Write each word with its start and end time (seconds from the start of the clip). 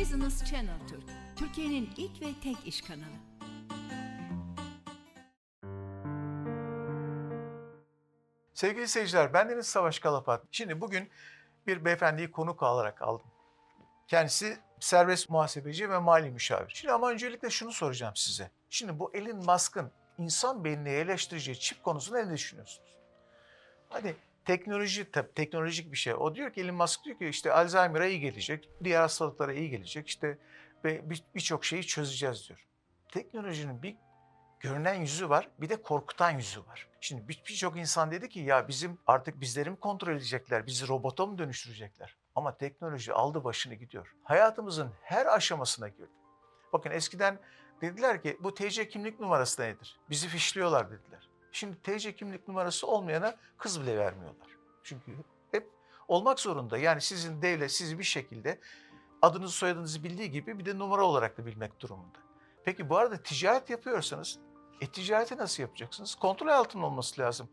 Business 0.00 0.44
Channel 0.44 0.88
Türk, 0.88 1.02
Türkiye'nin 1.36 1.90
ilk 1.96 2.22
ve 2.22 2.26
tek 2.42 2.66
iş 2.66 2.82
kanalı. 2.82 3.18
Sevgili 8.54 8.88
seyirciler, 8.88 9.34
bendeniz 9.34 9.66
Savaş 9.66 9.98
Kalapat. 9.98 10.44
Şimdi 10.50 10.80
bugün 10.80 11.10
bir 11.66 11.84
beyefendiyi 11.84 12.30
konuk 12.30 12.62
alarak 12.62 13.02
aldım. 13.02 13.26
Kendisi 14.08 14.58
serbest 14.80 15.30
muhasebeci 15.30 15.90
ve 15.90 15.98
mali 15.98 16.30
müşavir. 16.30 16.72
Şimdi 16.74 16.92
ama 16.92 17.10
öncelikle 17.10 17.50
şunu 17.50 17.72
soracağım 17.72 18.16
size. 18.16 18.50
Şimdi 18.70 18.98
bu 18.98 19.14
Elon 19.14 19.44
Musk'ın 19.44 19.92
insan 20.18 20.64
beynini 20.64 20.88
eleştireceği 20.88 21.58
çip 21.58 21.84
konusunda 21.84 22.24
ne 22.24 22.32
düşünüyorsunuz? 22.32 22.96
Hadi 23.88 24.16
teknoloji 24.48 25.10
tabii 25.10 25.34
teknolojik 25.34 25.92
bir 25.92 25.96
şey. 25.96 26.14
O 26.14 26.34
diyor 26.34 26.52
ki 26.52 26.60
Elon 26.60 26.74
Musk 26.74 27.04
diyor 27.04 27.18
ki 27.18 27.26
işte 27.28 27.52
Alzheimer'a 27.52 28.06
iyi 28.06 28.20
gelecek, 28.20 28.70
diğer 28.84 29.00
hastalıklara 29.00 29.52
iyi 29.52 29.70
gelecek 29.70 30.08
işte 30.08 30.38
ve 30.84 31.10
bir- 31.10 31.24
birçok 31.34 31.64
şeyi 31.64 31.86
çözeceğiz 31.86 32.48
diyor. 32.48 32.66
Teknolojinin 33.08 33.82
bir 33.82 33.96
görünen 34.60 34.94
yüzü 34.94 35.28
var, 35.28 35.48
bir 35.60 35.68
de 35.68 35.82
korkutan 35.82 36.30
yüzü 36.30 36.66
var. 36.66 36.88
Şimdi 37.00 37.28
bir- 37.28 37.42
birçok 37.48 37.76
insan 37.76 38.10
dedi 38.10 38.28
ki 38.28 38.40
ya 38.40 38.68
bizim 38.68 38.98
artık 39.06 39.40
bizleri 39.40 39.70
mi 39.70 39.76
kontrol 39.80 40.12
edecekler, 40.12 40.66
bizi 40.66 40.88
robota 40.88 41.26
mı 41.26 41.38
dönüştürecekler? 41.38 42.16
Ama 42.34 42.56
teknoloji 42.56 43.12
aldı 43.12 43.44
başını 43.44 43.74
gidiyor. 43.74 44.14
Hayatımızın 44.24 44.92
her 45.02 45.26
aşamasına 45.26 45.88
girdi. 45.88 46.10
Bakın 46.72 46.90
eskiden 46.90 47.38
dediler 47.80 48.22
ki 48.22 48.36
bu 48.40 48.54
TC 48.54 48.88
kimlik 48.88 49.20
numarası 49.20 49.62
nedir? 49.62 50.00
Bizi 50.10 50.28
fişliyorlar 50.28 50.90
dediler. 50.90 51.27
Şimdi 51.52 51.76
TC 51.82 52.16
kimlik 52.16 52.48
numarası 52.48 52.86
olmayana 52.86 53.34
kız 53.58 53.80
bile 53.80 53.98
vermiyorlar. 53.98 54.48
Çünkü 54.82 55.12
hep 55.52 55.70
olmak 56.08 56.40
zorunda. 56.40 56.78
Yani 56.78 57.00
sizin 57.00 57.42
devlet 57.42 57.72
sizi 57.72 57.98
bir 57.98 58.04
şekilde 58.04 58.58
adınızı 59.22 59.52
soyadınızı 59.52 60.04
bildiği 60.04 60.30
gibi 60.30 60.58
bir 60.58 60.64
de 60.64 60.78
numara 60.78 61.04
olarak 61.04 61.38
da 61.38 61.46
bilmek 61.46 61.80
durumunda. 61.80 62.18
Peki 62.64 62.88
bu 62.88 62.96
arada 62.96 63.22
ticaret 63.22 63.70
yapıyorsanız 63.70 64.38
e 64.80 64.86
ticareti 64.86 65.36
nasıl 65.36 65.62
yapacaksınız? 65.62 66.14
Kontrol 66.14 66.48
altında 66.48 66.86
olması 66.86 67.20
lazım. 67.20 67.48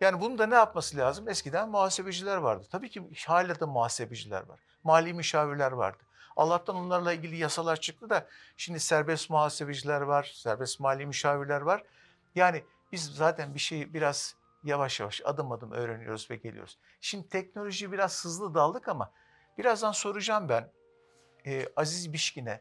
Yani 0.00 0.20
bunu 0.20 0.38
da 0.38 0.46
ne 0.46 0.54
yapması 0.54 0.96
lazım? 0.96 1.28
Eskiden 1.28 1.68
muhasebeciler 1.68 2.36
vardı. 2.36 2.66
Tabii 2.70 2.90
ki 2.90 3.02
hala 3.26 3.60
da 3.60 3.66
muhasebeciler 3.66 4.48
var. 4.48 4.60
Mali 4.84 5.14
müşavirler 5.14 5.72
vardı. 5.72 6.02
Allah'tan 6.36 6.76
onlarla 6.76 7.12
ilgili 7.12 7.36
yasalar 7.36 7.80
çıktı 7.80 8.10
da 8.10 8.28
şimdi 8.56 8.80
serbest 8.80 9.30
muhasebeciler 9.30 10.00
var, 10.00 10.32
serbest 10.34 10.80
mali 10.80 11.06
müşavirler 11.06 11.60
var. 11.60 11.82
Yani 12.34 12.64
biz 12.92 13.04
zaten 13.04 13.54
bir 13.54 13.58
şeyi 13.60 13.94
biraz 13.94 14.36
yavaş 14.64 15.00
yavaş 15.00 15.22
adım 15.24 15.52
adım 15.52 15.72
öğreniyoruz 15.72 16.30
ve 16.30 16.36
geliyoruz. 16.36 16.78
Şimdi 17.00 17.28
teknoloji 17.28 17.92
biraz 17.92 18.24
hızlı 18.24 18.54
daldık 18.54 18.88
ama 18.88 19.12
birazdan 19.58 19.92
soracağım 19.92 20.48
ben 20.48 20.72
e, 21.46 21.66
Aziz 21.76 22.12
Bişkin'e. 22.12 22.60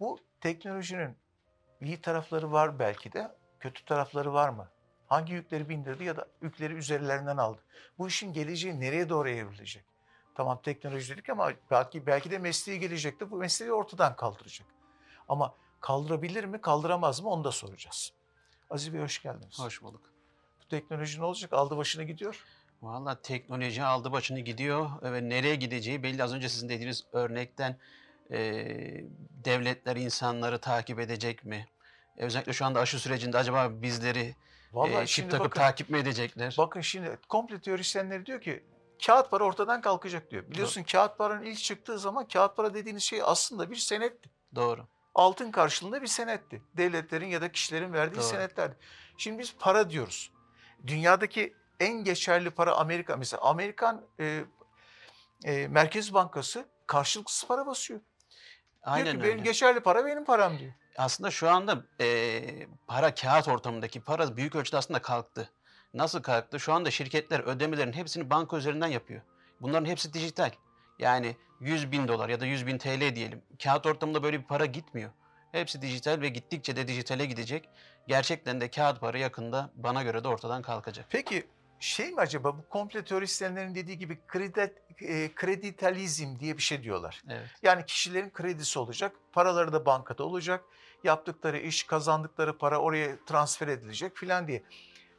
Bu 0.00 0.18
teknolojinin 0.40 1.16
iyi 1.80 2.00
tarafları 2.00 2.52
var 2.52 2.78
belki 2.78 3.12
de, 3.12 3.36
kötü 3.60 3.84
tarafları 3.84 4.32
var 4.32 4.48
mı? 4.48 4.68
Hangi 5.06 5.32
yükleri 5.32 5.68
bindirdi 5.68 6.04
ya 6.04 6.16
da 6.16 6.28
yükleri 6.42 6.74
üzerlerinden 6.74 7.36
aldı? 7.36 7.60
Bu 7.98 8.08
işin 8.08 8.32
geleceği 8.32 8.80
nereye 8.80 9.08
doğru 9.08 9.30
evrilecek? 9.30 9.84
Tamam 10.34 10.60
teknoloji 10.62 11.14
dedik 11.14 11.30
ama 11.30 11.52
belki 11.70 12.06
belki 12.06 12.30
de 12.30 12.38
mesleği 12.38 12.80
gelecekti. 12.80 13.30
Bu 13.30 13.36
mesleği 13.36 13.72
ortadan 13.72 14.16
kaldıracak. 14.16 14.66
Ama 15.28 15.54
kaldırabilir 15.80 16.44
mi, 16.44 16.60
kaldıramaz 16.60 17.20
mı 17.20 17.28
onu 17.28 17.44
da 17.44 17.52
soracağız. 17.52 18.12
Aziz 18.72 18.94
Bey 18.94 19.00
hoş 19.00 19.22
geldiniz. 19.22 19.58
Hoş 19.58 19.82
bulduk. 19.82 20.00
Bu 20.60 20.68
teknoloji 20.68 21.20
ne 21.20 21.24
olacak? 21.24 21.52
Aldı 21.52 21.76
başını 21.76 22.02
gidiyor. 22.02 22.44
Valla 22.82 23.22
teknoloji 23.22 23.82
aldı 23.82 24.12
başını 24.12 24.40
gidiyor 24.40 24.90
ve 25.02 25.28
nereye 25.28 25.54
gideceği 25.54 26.02
belli. 26.02 26.22
Az 26.22 26.34
önce 26.34 26.48
sizin 26.48 26.68
dediğiniz 26.68 27.04
örnekten 27.12 27.76
e, 28.30 28.38
devletler 29.44 29.96
insanları 29.96 30.58
takip 30.58 31.00
edecek 31.00 31.44
mi? 31.44 31.68
E, 32.16 32.24
özellikle 32.24 32.52
şu 32.52 32.64
anda 32.64 32.80
aşı 32.80 32.98
sürecinde 32.98 33.38
acaba 33.38 33.82
bizleri 33.82 34.34
Vallahi 34.72 35.02
e, 35.02 35.06
çip 35.06 35.30
takıp 35.30 35.46
bakın, 35.46 35.60
takip 35.60 35.90
mi 35.90 35.98
edecekler? 35.98 36.54
bakın 36.58 36.80
şimdi 36.80 37.18
komple 37.28 37.60
teorisyenleri 37.60 38.26
diyor 38.26 38.40
ki 38.40 38.64
kağıt 39.06 39.30
para 39.30 39.44
ortadan 39.44 39.80
kalkacak 39.80 40.30
diyor. 40.30 40.50
Biliyorsun 40.50 40.82
kağıt 40.82 41.18
paranın 41.18 41.42
ilk 41.42 41.58
çıktığı 41.58 41.98
zaman 41.98 42.28
kağıt 42.28 42.56
para 42.56 42.74
dediğiniz 42.74 43.02
şey 43.02 43.20
aslında 43.24 43.70
bir 43.70 43.76
senetti. 43.76 44.30
Doğru. 44.54 44.86
Altın 45.14 45.50
karşılığında 45.50 46.02
bir 46.02 46.06
senetti. 46.06 46.62
Devletlerin 46.76 47.26
ya 47.26 47.40
da 47.40 47.52
kişilerin 47.52 47.92
verdiği 47.92 48.16
Doğru. 48.16 48.24
senetlerdi. 48.24 48.76
Şimdi 49.16 49.38
biz 49.38 49.54
para 49.58 49.90
diyoruz. 49.90 50.32
Dünyadaki 50.86 51.54
en 51.80 52.04
geçerli 52.04 52.50
para 52.50 52.74
Amerika. 52.74 53.16
Mesela 53.16 53.42
Amerikan 53.42 54.04
e, 54.20 54.44
e, 55.44 55.68
Merkez 55.68 56.14
Bankası 56.14 56.64
karşılıksız 56.86 57.48
para 57.48 57.66
basıyor. 57.66 58.00
Aynen 58.82 59.04
diyor 59.04 59.14
ki 59.14 59.22
öyle. 59.22 59.32
benim 59.32 59.44
geçerli 59.44 59.80
para 59.80 60.06
benim 60.06 60.24
param 60.24 60.58
diyor. 60.58 60.72
Aslında 60.96 61.30
şu 61.30 61.50
anda 61.50 61.82
e, 62.00 62.42
para 62.86 63.14
kağıt 63.14 63.48
ortamındaki 63.48 64.00
para 64.00 64.36
büyük 64.36 64.54
ölçüde 64.54 64.76
aslında 64.76 65.02
kalktı. 65.02 65.50
Nasıl 65.94 66.22
kalktı? 66.22 66.60
Şu 66.60 66.72
anda 66.72 66.90
şirketler 66.90 67.40
ödemelerin 67.40 67.92
hepsini 67.92 68.30
banka 68.30 68.56
üzerinden 68.56 68.86
yapıyor. 68.86 69.22
Bunların 69.60 69.86
hepsi 69.86 70.12
dijital. 70.12 70.50
Yani 70.98 71.36
100 71.62 71.92
bin 71.92 72.08
dolar 72.08 72.28
ya 72.28 72.40
da 72.40 72.46
100 72.46 72.66
bin 72.66 72.78
TL 72.78 73.14
diyelim. 73.14 73.42
Kağıt 73.62 73.86
ortamında 73.86 74.22
böyle 74.22 74.40
bir 74.40 74.44
para 74.44 74.66
gitmiyor. 74.66 75.10
Hepsi 75.52 75.82
dijital 75.82 76.20
ve 76.20 76.28
gittikçe 76.28 76.76
de 76.76 76.88
dijitale 76.88 77.26
gidecek. 77.26 77.68
Gerçekten 78.08 78.60
de 78.60 78.70
kağıt 78.70 79.00
para 79.00 79.18
yakında 79.18 79.70
bana 79.74 80.02
göre 80.02 80.24
de 80.24 80.28
ortadan 80.28 80.62
kalkacak. 80.62 81.06
Peki 81.10 81.46
şey 81.80 82.10
mi 82.10 82.20
acaba 82.20 82.58
bu 82.58 82.68
komple 82.68 83.04
teorisyenlerin 83.04 83.74
dediği 83.74 83.98
gibi 83.98 84.18
kredi, 84.28 84.74
e, 85.00 85.34
kreditalizm 85.34 86.38
diye 86.38 86.56
bir 86.56 86.62
şey 86.62 86.82
diyorlar. 86.82 87.22
Evet. 87.28 87.48
Yani 87.62 87.86
kişilerin 87.86 88.30
kredisi 88.30 88.78
olacak, 88.78 89.16
paraları 89.32 89.72
da 89.72 89.86
bankada 89.86 90.24
olacak, 90.24 90.64
yaptıkları 91.04 91.58
iş, 91.58 91.82
kazandıkları 91.82 92.58
para 92.58 92.78
oraya 92.78 93.24
transfer 93.24 93.68
edilecek 93.68 94.16
filan 94.16 94.48
diye. 94.48 94.62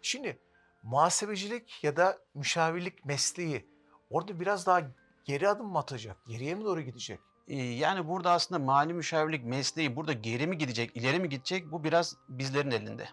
Şimdi 0.01 0.39
muhasebecilik 0.83 1.83
ya 1.83 1.95
da 1.95 2.17
müşavirlik 2.33 3.05
mesleği 3.05 3.67
orada 4.09 4.39
biraz 4.39 4.65
daha 4.65 4.81
geri 5.25 5.50
adım 5.50 5.67
mı 5.72 5.78
atacak, 5.79 6.17
geriye 6.28 6.56
mi 6.56 6.66
doğru 6.66 6.81
gidecek? 6.81 7.19
Ee, 7.47 7.56
Yani 7.63 8.07
burada 8.07 8.31
aslında 8.31 8.59
mali 8.59 8.94
müşavirlik 8.94 9.45
mesleği 9.45 9.95
burada 9.95 10.13
geri 10.13 10.47
mi 10.47 10.57
gidecek, 10.57 10.97
ileri 10.97 11.19
mi 11.19 11.29
gidecek 11.29 11.72
bu 11.72 11.84
biraz 11.84 12.16
bizlerin 12.29 12.72
elinde. 12.72 13.09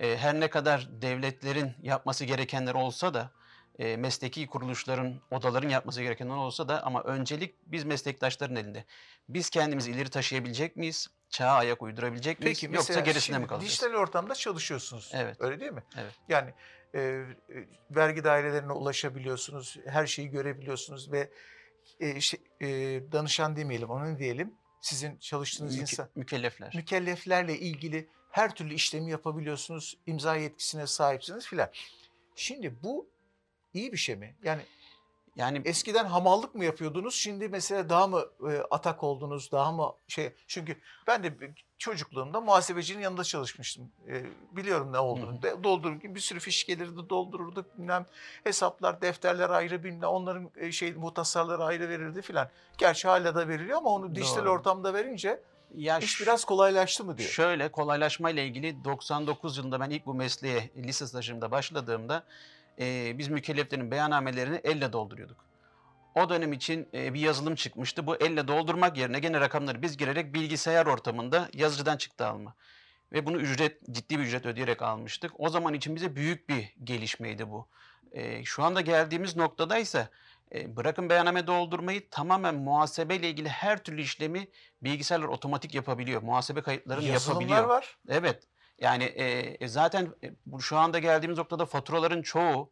Ee, 0.00 0.16
Her 0.16 0.40
ne 0.40 0.50
kadar 0.50 0.88
devletlerin 1.02 1.72
yapması 1.82 2.24
gerekenler 2.24 2.74
olsa 2.74 3.14
da, 3.14 3.30
e, 3.78 3.96
mesleki 3.96 4.46
kuruluşların, 4.46 5.20
odaların 5.30 5.68
yapması 5.68 6.02
gerekenler 6.02 6.36
olsa 6.36 6.68
da 6.68 6.82
ama 6.82 7.02
öncelik 7.02 7.54
biz 7.66 7.84
meslektaşların 7.84 8.56
elinde. 8.56 8.84
Biz 9.28 9.50
kendimizi 9.50 9.90
ileri 9.90 10.10
taşıyabilecek 10.10 10.76
miyiz? 10.76 11.08
Çağa 11.30 11.50
ayak 11.50 11.82
uydurabilecek 11.82 12.40
miyiz? 12.40 12.60
Peki 12.60 12.74
Yoksa 12.74 13.00
gerisine 13.00 13.38
mi 13.38 13.46
kalacağız? 13.46 13.70
dijital 13.72 13.94
ortamda 13.94 14.34
çalışıyorsunuz. 14.34 15.10
Evet. 15.14 15.36
Öyle 15.40 15.60
değil 15.60 15.72
mi? 15.72 15.82
Evet. 15.96 16.12
Yani 16.28 16.54
e, 16.94 17.00
e, 17.00 17.24
vergi 17.90 18.24
dairelerine 18.24 18.72
ulaşabiliyorsunuz, 18.72 19.76
her 19.86 20.06
şeyi 20.06 20.28
görebiliyorsunuz 20.28 21.12
ve 21.12 21.30
e, 22.00 22.20
şey, 22.20 22.40
e, 22.60 22.66
danışan 23.12 23.56
demeyelim, 23.56 23.90
onu 23.90 24.18
diyelim. 24.18 24.54
Sizin 24.80 25.16
çalıştığınız 25.18 25.76
Müke- 25.76 25.80
insan 25.80 26.08
mükellefler. 26.14 26.72
mükelleflerle 26.76 27.58
ilgili 27.58 28.08
her 28.30 28.54
türlü 28.54 28.74
işlemi 28.74 29.10
yapabiliyorsunuz, 29.10 29.98
imza 30.06 30.36
yetkisine 30.36 30.86
sahipsiniz 30.86 31.46
filan. 31.46 31.70
Şimdi 32.36 32.82
bu 32.82 33.08
iyi 33.74 33.92
bir 33.92 33.96
şey 33.96 34.16
mi? 34.16 34.36
Yani 34.42 34.62
Yani 35.36 35.62
eskiden 35.64 36.04
hamallık 36.04 36.54
mı 36.54 36.64
yapıyordunuz? 36.64 37.14
Şimdi 37.14 37.48
mesela 37.48 37.88
daha 37.88 38.06
mı 38.06 38.24
e, 38.50 38.58
atak 38.70 39.02
oldunuz? 39.02 39.52
Daha 39.52 39.72
mı 39.72 39.92
şey? 40.08 40.32
Çünkü 40.46 40.76
ben 41.06 41.24
de 41.24 41.32
çocukluğumda 41.78 42.40
muhasebecinin 42.40 43.02
yanında 43.02 43.24
çalışmıştım. 43.24 43.92
E, 44.08 44.24
biliyorum 44.56 44.92
ne 44.92 44.98
olduğunu. 44.98 45.42
De, 45.42 45.64
doldururken 45.64 46.14
bir 46.14 46.20
sürü 46.20 46.40
fiş 46.40 46.66
gelirdi, 46.66 47.08
doldururduk 47.10 47.78
bilmem. 47.78 48.06
Hesaplar, 48.44 49.02
defterler 49.02 49.50
ayrı 49.50 49.84
bilmem. 49.84 50.08
Onların 50.08 50.50
e, 50.56 50.72
şey 50.72 50.92
muhtasarları 50.92 51.64
ayrı 51.64 51.88
verildi 51.88 52.22
filan. 52.22 52.48
Gerçi 52.78 53.08
hala 53.08 53.34
da 53.34 53.48
veriliyor 53.48 53.78
ama 53.78 53.90
onu 53.90 54.14
dijital 54.14 54.44
Doğru. 54.44 54.50
ortamda 54.50 54.94
verince 54.94 55.40
ya 55.74 55.98
iş 55.98 56.20
biraz 56.20 56.44
kolaylaştı 56.44 57.04
mı 57.04 57.18
diyor. 57.18 57.30
Şöyle 57.30 57.68
kolaylaşmayla 57.68 58.42
ilgili 58.42 58.84
99 58.84 59.56
yılında 59.56 59.80
ben 59.80 59.90
ilk 59.90 60.06
bu 60.06 60.14
mesleğe 60.14 60.70
lise 60.76 61.06
stajımda 61.06 61.50
başladığımda 61.50 62.24
e, 62.80 63.18
biz 63.18 63.28
mükelleflerin 63.28 63.90
beyannamelerini 63.90 64.60
elle 64.64 64.92
dolduruyorduk. 64.92 65.44
O 66.14 66.28
dönem 66.28 66.52
için 66.52 66.88
e, 66.94 67.14
bir 67.14 67.20
yazılım 67.20 67.54
çıkmıştı. 67.54 68.06
Bu 68.06 68.16
elle 68.16 68.48
doldurmak 68.48 68.96
yerine 68.96 69.18
gene 69.18 69.40
rakamları 69.40 69.82
biz 69.82 69.96
girerek 69.96 70.34
bilgisayar 70.34 70.86
ortamında 70.86 71.48
yazıcıdan 71.52 71.96
çıktı 71.96 72.26
alma. 72.26 72.54
Ve 73.12 73.26
bunu 73.26 73.36
ücret 73.36 73.90
ciddi 73.90 74.18
bir 74.18 74.24
ücret 74.24 74.46
ödeyerek 74.46 74.82
almıştık. 74.82 75.32
O 75.38 75.48
zaman 75.48 75.74
için 75.74 75.96
bize 75.96 76.16
büyük 76.16 76.48
bir 76.48 76.74
gelişmeydi 76.84 77.50
bu. 77.50 77.68
E, 78.12 78.44
şu 78.44 78.62
anda 78.62 78.80
geldiğimiz 78.80 79.36
noktada 79.36 79.78
ise 79.78 80.08
e, 80.54 80.76
bırakın 80.76 81.10
beyanname 81.10 81.46
doldurmayı 81.46 82.10
tamamen 82.10 82.54
muhasebeyle 82.54 83.28
ilgili 83.28 83.48
her 83.48 83.84
türlü 83.84 84.02
işlemi 84.02 84.48
bilgisayarlar 84.82 85.28
otomatik 85.28 85.74
yapabiliyor. 85.74 86.22
Muhasebe 86.22 86.62
kayıtlarını 86.62 87.04
Yazılımlar 87.04 87.40
yapabiliyor. 87.40 87.68
var. 87.68 87.96
Evet. 88.08 88.42
Yani 88.78 89.04
e, 89.04 89.68
zaten 89.68 90.08
e, 90.24 90.30
şu 90.60 90.76
anda 90.76 90.98
geldiğimiz 90.98 91.38
noktada 91.38 91.66
faturaların 91.66 92.22
çoğu 92.22 92.70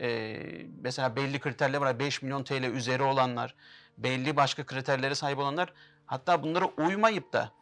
e, 0.00 0.38
mesela 0.80 1.16
belli 1.16 1.40
kriterler 1.40 1.80
var. 1.80 1.98
5 1.98 2.22
milyon 2.22 2.44
TL 2.44 2.64
üzeri 2.64 3.02
olanlar, 3.02 3.54
belli 3.98 4.36
başka 4.36 4.66
kriterlere 4.66 5.14
sahip 5.14 5.38
olanlar 5.38 5.72
hatta 6.06 6.42
bunlara 6.42 6.64
uymayıp 6.64 7.32
da 7.32 7.52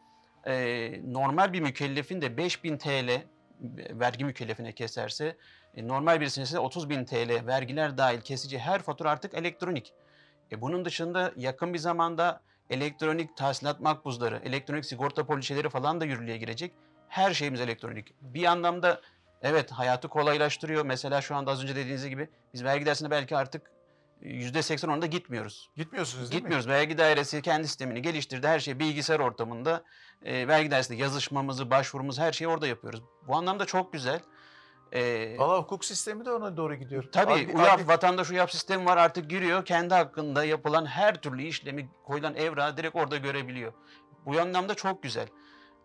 e, 0.46 1.00
normal 1.04 1.52
bir 1.52 1.60
mükellefin 1.60 2.20
de 2.20 2.36
5000 2.36 2.76
TL 2.78 3.22
vergi 4.00 4.24
mükellefine 4.24 4.72
keserse 4.72 5.36
e, 5.74 5.88
normal 5.88 6.20
birisine 6.20 6.44
ise 6.44 6.58
30 6.58 6.88
bin 6.90 7.04
TL 7.04 7.46
vergiler 7.46 7.98
dahil 7.98 8.20
kesici 8.20 8.58
her 8.58 8.82
fatura 8.82 9.10
artık 9.10 9.34
elektronik. 9.34 9.94
E, 10.52 10.60
bunun 10.60 10.84
dışında 10.84 11.32
yakın 11.36 11.74
bir 11.74 11.78
zamanda 11.78 12.40
elektronik 12.70 13.36
tahsilat 13.36 13.80
makbuzları, 13.80 14.40
elektronik 14.44 14.84
sigorta 14.84 15.26
poliçeleri 15.26 15.68
falan 15.68 16.00
da 16.00 16.04
yürürlüğe 16.04 16.36
girecek. 16.36 16.72
Her 17.08 17.34
şeyimiz 17.34 17.60
elektronik. 17.60 18.14
Bir 18.20 18.44
anlamda 18.44 19.00
evet 19.42 19.70
hayatı 19.72 20.08
kolaylaştırıyor. 20.08 20.84
Mesela 20.86 21.20
şu 21.20 21.36
anda 21.36 21.50
az 21.50 21.62
önce 21.62 21.76
dediğiniz 21.76 22.08
gibi 22.08 22.28
biz 22.54 22.64
vergi 22.64 22.86
dersine 22.86 23.10
belki 23.10 23.36
artık 23.36 23.70
%80 24.22 24.86
oranında 24.86 25.06
gitmiyoruz. 25.06 25.70
Gitmiyorsunuz 25.76 26.30
değil 26.30 26.40
Gitmiyoruz. 26.40 26.68
Vergi 26.68 26.98
dairesi 26.98 27.42
kendi 27.42 27.66
sistemini 27.68 28.02
geliştirdi. 28.02 28.46
Her 28.46 28.60
şey 28.60 28.78
bilgisayar 28.78 29.20
ortamında. 29.20 29.84
E, 30.24 30.48
vergi 30.48 30.70
dairesinde 30.70 30.98
yazışmamızı, 31.02 31.70
başvurumuzu 31.70 32.22
her 32.22 32.32
şeyi 32.32 32.48
orada 32.48 32.66
yapıyoruz. 32.66 33.02
Bu 33.28 33.36
anlamda 33.36 33.64
çok 33.64 33.92
güzel. 33.92 34.20
E, 34.92 35.00
mi? 35.32 35.38
Valla 35.38 35.58
hukuk 35.58 35.84
sistemi 35.84 36.24
de 36.24 36.30
ona 36.32 36.56
doğru 36.56 36.74
gidiyor. 36.74 37.04
Tabii 37.12 37.32
Adli- 37.32 37.56
UYAP, 37.56 37.80
adli- 37.80 37.88
vatandaş 37.88 38.30
UYAP 38.30 38.50
sistemi 38.50 38.86
var 38.86 38.96
artık 38.96 39.30
giriyor. 39.30 39.64
Kendi 39.64 39.94
hakkında 39.94 40.44
yapılan 40.44 40.86
her 40.86 41.14
türlü 41.22 41.42
işlemi 41.42 41.88
koyulan 42.04 42.34
evrağı 42.34 42.76
direkt 42.76 42.96
orada 42.96 43.16
görebiliyor. 43.16 43.72
Bu 44.26 44.40
anlamda 44.40 44.74
çok 44.74 45.02
güzel. 45.02 45.28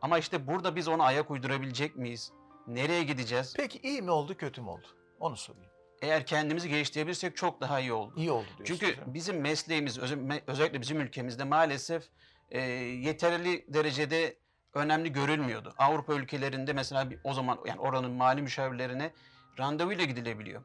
Ama 0.04 0.18
işte 0.18 0.48
burada 0.48 0.76
biz 0.76 0.88
ona 0.88 1.04
ayak 1.04 1.32
uydurabilecek 1.32 1.96
miyiz? 1.96 2.32
Nereye 2.68 3.04
gideceğiz? 3.04 3.54
Peki 3.58 3.80
iyi 3.84 4.02
mi 4.02 4.12
oldu 4.12 4.38
kötü 4.38 4.62
mü 4.62 4.70
oldu? 4.70 4.88
Onu 5.20 5.38
sorayım. 5.38 5.70
Eğer 6.02 6.26
kendimizi 6.26 6.70
geliştirebilirsek 6.70 7.38
çok 7.38 7.62
daha 7.62 7.80
iyi 7.80 7.94
olur. 7.94 8.14
İyi 8.18 8.32
oldu 8.32 8.48
diyorsunuz. 8.58 8.80
Çünkü 8.80 9.00
yani. 9.02 9.14
bizim 9.14 9.42
mesleğimiz 9.42 9.98
öze- 9.98 10.28
me- 10.28 10.42
özellikle 10.48 10.82
bizim 10.82 11.02
ülkemizde 11.02 11.44
maalesef 11.44 12.04
e, 12.52 12.60
yeterli 12.62 13.66
derecede 13.74 14.38
önemli 14.74 15.12
görülmüyordu. 15.12 15.74
Avrupa 15.78 16.14
ülkelerinde 16.14 16.74
mesela 16.74 17.10
bir, 17.10 17.20
o 17.24 17.34
zaman 17.34 17.60
yani 17.66 17.80
oranın 17.80 18.12
mali 18.12 18.42
müşavirlerine 18.42 19.14
randevuyla 19.60 20.06
gidilebiliyor. 20.06 20.62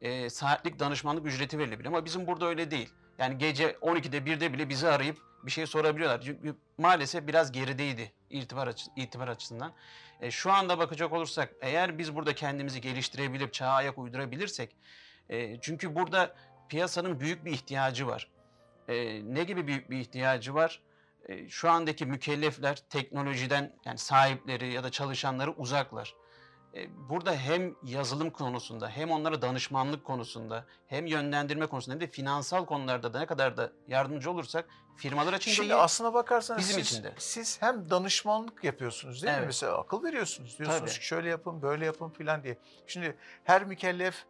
E, 0.00 0.30
saatlik 0.30 0.78
danışmanlık 0.78 1.26
ücreti 1.26 1.58
verilebiliyor 1.58 1.94
ama 1.94 2.04
bizim 2.04 2.26
burada 2.26 2.46
öyle 2.46 2.70
değil. 2.70 2.92
Yani 3.18 3.38
gece 3.38 3.70
12'de 3.70 4.18
1'de 4.18 4.52
bile 4.52 4.68
bizi 4.68 4.88
arayıp 4.88 5.18
bir 5.42 5.50
şey 5.50 5.66
sorabiliyorlar. 5.66 6.20
Çünkü 6.20 6.56
maalesef 6.78 7.26
biraz 7.26 7.52
gerideydi 7.52 8.12
itibar, 8.30 8.66
açı- 8.66 8.90
itibar 8.96 9.28
açısından. 9.28 9.72
E, 10.20 10.30
şu 10.30 10.52
anda 10.52 10.78
bakacak 10.78 11.12
olursak 11.12 11.52
eğer 11.60 11.98
biz 11.98 12.14
burada 12.16 12.34
kendimizi 12.34 12.80
geliştirebilip 12.80 13.52
çağa 13.52 13.68
ayak 13.68 13.98
uydurabilirsek 13.98 14.76
e, 15.28 15.60
çünkü 15.60 15.94
burada 15.94 16.34
piyasanın 16.68 17.20
büyük 17.20 17.44
bir 17.44 17.50
ihtiyacı 17.50 18.06
var. 18.06 18.30
E, 18.88 18.94
ne 19.34 19.44
gibi 19.44 19.66
büyük 19.66 19.90
bir 19.90 19.98
ihtiyacı 19.98 20.54
var? 20.54 20.80
E, 21.28 21.48
şu 21.48 21.70
andaki 21.70 22.06
mükellefler 22.06 22.76
teknolojiden 22.76 23.72
yani 23.84 23.98
sahipleri 23.98 24.72
ya 24.72 24.84
da 24.84 24.90
çalışanları 24.90 25.52
uzaklar. 25.52 26.14
Burada 27.08 27.34
hem 27.36 27.74
yazılım 27.84 28.30
konusunda 28.30 28.88
hem 28.88 29.10
onlara 29.10 29.42
danışmanlık 29.42 30.04
konusunda 30.04 30.64
hem 30.86 31.06
yönlendirme 31.06 31.66
konusunda 31.66 31.94
hem 31.94 32.00
de 32.00 32.06
finansal 32.06 32.64
konularda 32.66 33.14
da 33.14 33.18
ne 33.18 33.26
kadar 33.26 33.56
da 33.56 33.72
yardımcı 33.88 34.30
olursak 34.30 34.68
firmalar 34.96 35.32
için 35.32 35.50
de 35.50 35.54
Şimdi 35.54 35.68
iyi. 35.68 35.74
aslına 35.74 36.14
bakarsanız 36.14 36.60
Bizim 36.60 36.84
siz, 36.84 36.92
için 36.92 37.04
de. 37.04 37.14
siz 37.18 37.62
hem 37.62 37.90
danışmanlık 37.90 38.64
yapıyorsunuz 38.64 39.22
değil 39.22 39.32
mi? 39.32 39.36
Evet. 39.38 39.46
Mesela 39.46 39.78
akıl 39.78 40.04
veriyorsunuz. 40.04 40.58
Diyorsunuz 40.58 40.80
Tabii. 40.90 41.00
ki 41.00 41.06
şöyle 41.06 41.28
yapın, 41.28 41.62
böyle 41.62 41.84
yapın 41.86 42.10
filan 42.10 42.42
diye. 42.44 42.58
Şimdi 42.86 43.16
her 43.44 43.64
mükellef 43.64 44.24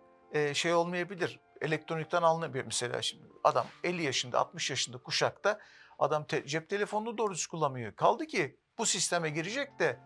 şey 0.53 0.75
olmayabilir. 0.75 1.41
Elektronikten 1.61 2.23
alınabilir. 2.23 2.65
Mesela 2.65 3.03
şimdi 3.03 3.25
adam 3.45 3.67
50 3.85 4.03
yaşında, 4.03 4.39
60 4.39 4.71
yaşında 4.71 4.99
kuşakta 4.99 5.59
adam 5.99 6.25
te- 6.25 6.47
cep 6.47 6.69
telefonunu 6.69 7.19
doğru 7.19 7.35
düzgün 7.35 7.51
kullanmıyor. 7.51 7.97
Kaldı 7.97 8.27
ki 8.27 8.57
bu 8.79 8.87
sisteme 8.87 9.31
girecek 9.31 9.79
de 9.79 10.01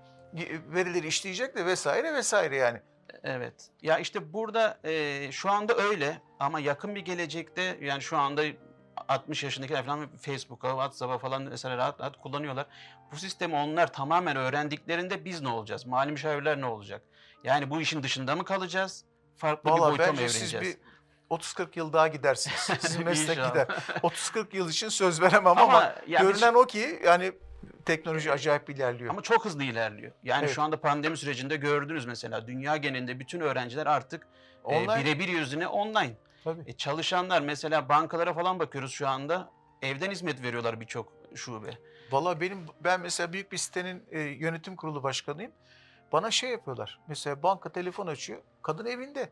verileri 0.74 1.06
işleyecek 1.06 1.56
de 1.56 1.66
vesaire 1.66 2.14
vesaire 2.14 2.56
yani. 2.56 2.80
Evet. 3.22 3.54
Ya 3.82 3.98
işte 3.98 4.32
burada 4.32 4.78
e, 4.84 5.32
şu 5.32 5.50
anda 5.50 5.76
öyle 5.76 6.20
ama 6.40 6.60
yakın 6.60 6.94
bir 6.94 7.00
gelecekte 7.00 7.78
yani 7.80 8.02
şu 8.02 8.16
anda 8.18 8.42
60 9.08 9.42
yaşındakiler 9.44 9.84
falan 9.86 10.16
Facebook'a, 10.16 10.68
WhatsApp'a 10.68 11.18
falan 11.18 11.42
mesela 11.42 11.76
rahat 11.76 12.00
rahat 12.00 12.16
kullanıyorlar. 12.16 12.66
Bu 13.12 13.16
sistemi 13.16 13.54
onlar 13.54 13.92
tamamen 13.92 14.36
öğrendiklerinde 14.36 15.24
biz 15.24 15.40
ne 15.40 15.48
olacağız? 15.48 15.86
Mali 15.86 16.12
müşavirler 16.12 16.60
ne 16.60 16.66
olacak? 16.66 17.02
Yani 17.44 17.70
bu 17.70 17.80
işin 17.80 18.02
dışında 18.02 18.36
mı 18.36 18.44
kalacağız? 18.44 19.04
Farklı 19.36 19.70
bir 19.70 19.74
Valla 19.74 19.88
boyuta 19.88 20.12
mı 20.12 20.20
evrileceğiz? 20.20 20.50
siz 20.50 20.60
bir 20.60 20.76
30-40 21.30 21.78
yıl 21.78 21.92
daha 21.92 22.08
gidersiniz. 22.08 22.56
Sizin 22.80 23.04
meslek 23.04 23.36
gider. 23.36 23.66
30-40 24.02 24.56
yıl 24.56 24.68
için 24.70 24.88
söz 24.88 25.20
veremem 25.22 25.46
ama, 25.46 25.62
Ama, 25.62 25.94
ya 26.06 26.20
biz- 26.20 26.28
görünen 26.28 26.54
o 26.54 26.66
ki 26.66 27.00
yani 27.04 27.32
teknoloji 27.84 28.32
acayip 28.32 28.70
ilerliyor. 28.70 29.10
Ama 29.10 29.22
çok 29.22 29.44
hızlı 29.44 29.62
ilerliyor. 29.62 30.12
Yani 30.22 30.44
Evet. 30.44 30.54
şu 30.54 30.62
anda 30.62 30.80
pandemi 30.80 31.16
sürecinde 31.16 31.56
gördünüz 31.56 32.06
mesela 32.06 32.46
dünya 32.46 32.76
genelinde 32.76 33.20
bütün 33.20 33.40
öğrenciler 33.40 33.86
artık 33.86 34.26
e, 34.70 34.86
birebir 34.88 35.28
yüzüne 35.28 35.68
online. 35.68 36.14
Tabii. 36.44 36.62
E, 36.66 36.72
çalışanlar 36.72 37.40
mesela 37.42 37.88
bankalara 37.88 38.34
falan 38.34 38.58
bakıyoruz 38.58 38.92
şu 38.92 39.08
anda 39.08 39.50
evden 39.82 40.10
hizmet 40.10 40.42
veriyorlar 40.42 40.80
birçok 40.80 41.12
şube. 41.34 41.70
Valla 42.10 42.40
benim 42.40 42.66
ben 42.80 43.00
mesela 43.00 43.32
büyük 43.32 43.52
bir 43.52 43.56
sitenin 43.56 44.04
e, 44.10 44.20
yönetim 44.20 44.76
kurulu 44.76 45.02
başkanıyım. 45.02 45.52
Bana 46.12 46.30
şey 46.30 46.50
yapıyorlar. 46.50 47.00
Mesela 47.08 47.42
banka 47.42 47.72
telefon 47.72 48.06
açıyor. 48.06 48.42
Kadın 48.62 48.86
evinde. 48.86 49.28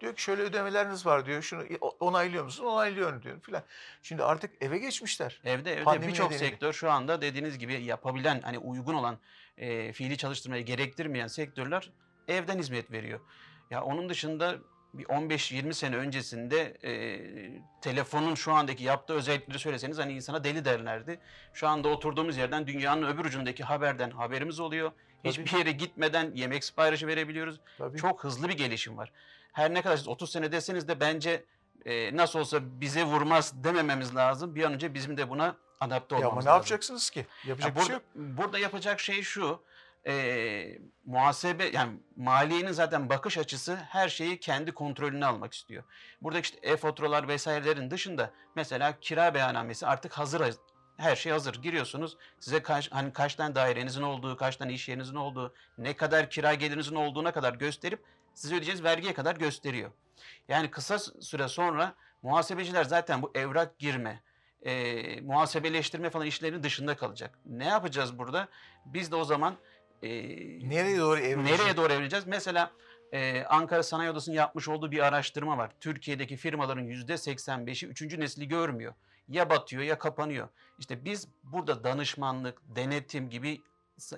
Diyor 0.00 0.16
ki 0.16 0.22
şöyle 0.22 0.42
ödemeleriniz 0.42 1.06
var 1.06 1.26
diyor. 1.26 1.42
Şunu 1.42 1.62
onaylıyor 2.00 2.44
musun? 2.44 2.64
Onaylıyorum 2.64 3.22
diyor 3.22 3.40
filan. 3.40 3.62
Şimdi 4.02 4.24
artık 4.24 4.50
eve 4.60 4.78
geçmişler. 4.78 5.40
Evde 5.44 5.74
evde 5.74 6.06
birçok 6.06 6.32
sektör 6.32 6.72
şu 6.72 6.90
anda 6.90 7.22
dediğiniz 7.22 7.58
gibi 7.58 7.82
yapabilen 7.84 8.40
hani 8.40 8.58
uygun 8.58 8.94
olan 8.94 9.18
e, 9.58 9.92
fiili 9.92 10.16
çalıştırmayı 10.16 10.64
gerektirmeyen 10.64 11.26
sektörler 11.26 11.90
evden 12.28 12.58
hizmet 12.58 12.90
veriyor. 12.90 13.20
Ya 13.70 13.82
onun 13.84 14.08
dışında 14.08 14.56
bir 14.94 15.04
15-20 15.04 15.72
sene 15.72 15.96
öncesinde 15.96 16.76
e, 16.84 17.20
telefonun 17.80 18.34
şu 18.34 18.52
andaki 18.52 18.84
yaptığı 18.84 19.14
özellikleri 19.14 19.58
söyleseniz 19.58 19.98
hani 19.98 20.12
insana 20.12 20.44
deli 20.44 20.64
derlerdi. 20.64 21.20
Şu 21.54 21.68
anda 21.68 21.88
oturduğumuz 21.88 22.36
yerden 22.36 22.66
dünyanın 22.66 23.06
öbür 23.06 23.24
ucundaki 23.24 23.64
haberden 23.64 24.10
haberimiz 24.10 24.60
oluyor. 24.60 24.92
Tabii. 25.22 25.28
Hiçbir 25.28 25.58
yere 25.58 25.72
gitmeden 25.72 26.32
yemek 26.34 26.64
siparişi 26.64 27.06
verebiliyoruz. 27.06 27.60
Tabii. 27.78 27.98
Çok 27.98 28.24
hızlı 28.24 28.48
bir 28.48 28.56
gelişim 28.56 28.96
var. 28.96 29.12
Her 29.56 29.74
ne 29.74 29.82
kadar 29.82 29.96
siz 29.96 30.08
30 30.08 30.30
sene 30.32 30.52
deseniz 30.52 30.88
de 30.88 31.00
bence 31.00 31.44
e, 31.86 32.16
nasıl 32.16 32.38
olsa 32.38 32.58
bize 32.62 33.04
vurmaz 33.04 33.64
demememiz 33.64 34.16
lazım. 34.16 34.54
Bir 34.54 34.64
an 34.64 34.72
önce 34.72 34.94
bizim 34.94 35.16
de 35.16 35.30
buna 35.30 35.56
adapte 35.80 36.14
Ya 36.16 36.20
olmamız 36.20 36.32
ama 36.32 36.36
lazım. 36.36 36.50
ne 36.50 36.52
yapacaksınız 36.56 37.10
ki? 37.10 37.26
Yapacak 37.46 37.76
Ya 37.76 37.80
bir 37.82 37.86
şey 37.86 37.94
yok. 37.94 38.02
burada 38.14 38.58
yapacak 38.58 39.00
şey 39.00 39.22
şu. 39.22 39.62
E, 40.06 40.78
muhasebe 41.04 41.64
yani 41.72 41.92
maliyenin 42.16 42.72
zaten 42.72 43.08
bakış 43.08 43.38
açısı 43.38 43.76
her 43.76 44.08
şeyi 44.08 44.40
kendi 44.40 44.72
kontrolüne 44.72 45.26
almak 45.26 45.54
istiyor. 45.54 45.84
Burada 46.22 46.38
işte 46.38 46.58
e-faturalar 46.62 47.28
vesairelerin 47.28 47.90
dışında 47.90 48.30
mesela 48.56 49.00
kira 49.00 49.34
beyannamesi 49.34 49.86
artık 49.86 50.12
hazır 50.12 50.54
her 50.96 51.16
şey 51.16 51.32
hazır. 51.32 51.54
Giriyorsunuz. 51.62 52.16
Size 52.40 52.62
kaç 52.62 52.92
hani 52.92 53.12
kaç 53.12 53.34
tane 53.34 53.54
dairenizin 53.54 54.02
olduğu, 54.02 54.36
kaç 54.36 54.56
tane 54.56 54.72
iş 54.72 54.88
yerinizin 54.88 55.14
olduğu, 55.14 55.54
ne 55.78 55.96
kadar 55.96 56.30
kira 56.30 56.54
gelirinizin 56.54 56.94
olduğuna 56.94 57.32
kadar 57.32 57.54
gösterip 57.54 58.02
size 58.36 58.54
ödeyeceğiniz 58.54 58.84
vergiye 58.84 59.14
kadar 59.14 59.36
gösteriyor. 59.36 59.90
Yani 60.48 60.70
kısa 60.70 60.98
süre 60.98 61.48
sonra 61.48 61.94
muhasebeciler 62.22 62.84
zaten 62.84 63.22
bu 63.22 63.30
evrak 63.34 63.78
girme, 63.78 64.22
e, 64.62 65.20
muhasebeleştirme 65.20 66.10
falan 66.10 66.26
işlerinin 66.26 66.62
dışında 66.62 66.96
kalacak. 66.96 67.38
Ne 67.46 67.64
yapacağız 67.64 68.18
burada? 68.18 68.48
Biz 68.86 69.12
de 69.12 69.16
o 69.16 69.24
zaman 69.24 69.56
e, 70.02 70.08
Nereye 70.68 70.98
doğru 70.98 71.20
evrilecek? 71.20 71.58
Nereye 71.58 71.76
doğru 71.76 71.92
evrileceğiz? 71.92 72.26
Mesela 72.26 72.70
e, 73.12 73.44
Ankara 73.44 73.82
Sanayi 73.82 74.10
Odası'nın 74.10 74.36
yapmış 74.36 74.68
olduğu 74.68 74.90
bir 74.90 74.98
araştırma 75.06 75.58
var. 75.58 75.70
Türkiye'deki 75.80 76.36
firmaların 76.36 76.84
%85'i 76.84 77.88
3. 77.88 78.02
nesli 78.18 78.48
görmüyor. 78.48 78.94
Ya 79.28 79.50
batıyor 79.50 79.82
ya 79.82 79.98
kapanıyor. 79.98 80.48
İşte 80.78 81.04
biz 81.04 81.28
burada 81.42 81.84
danışmanlık, 81.84 82.62
denetim 82.76 83.30
gibi 83.30 83.62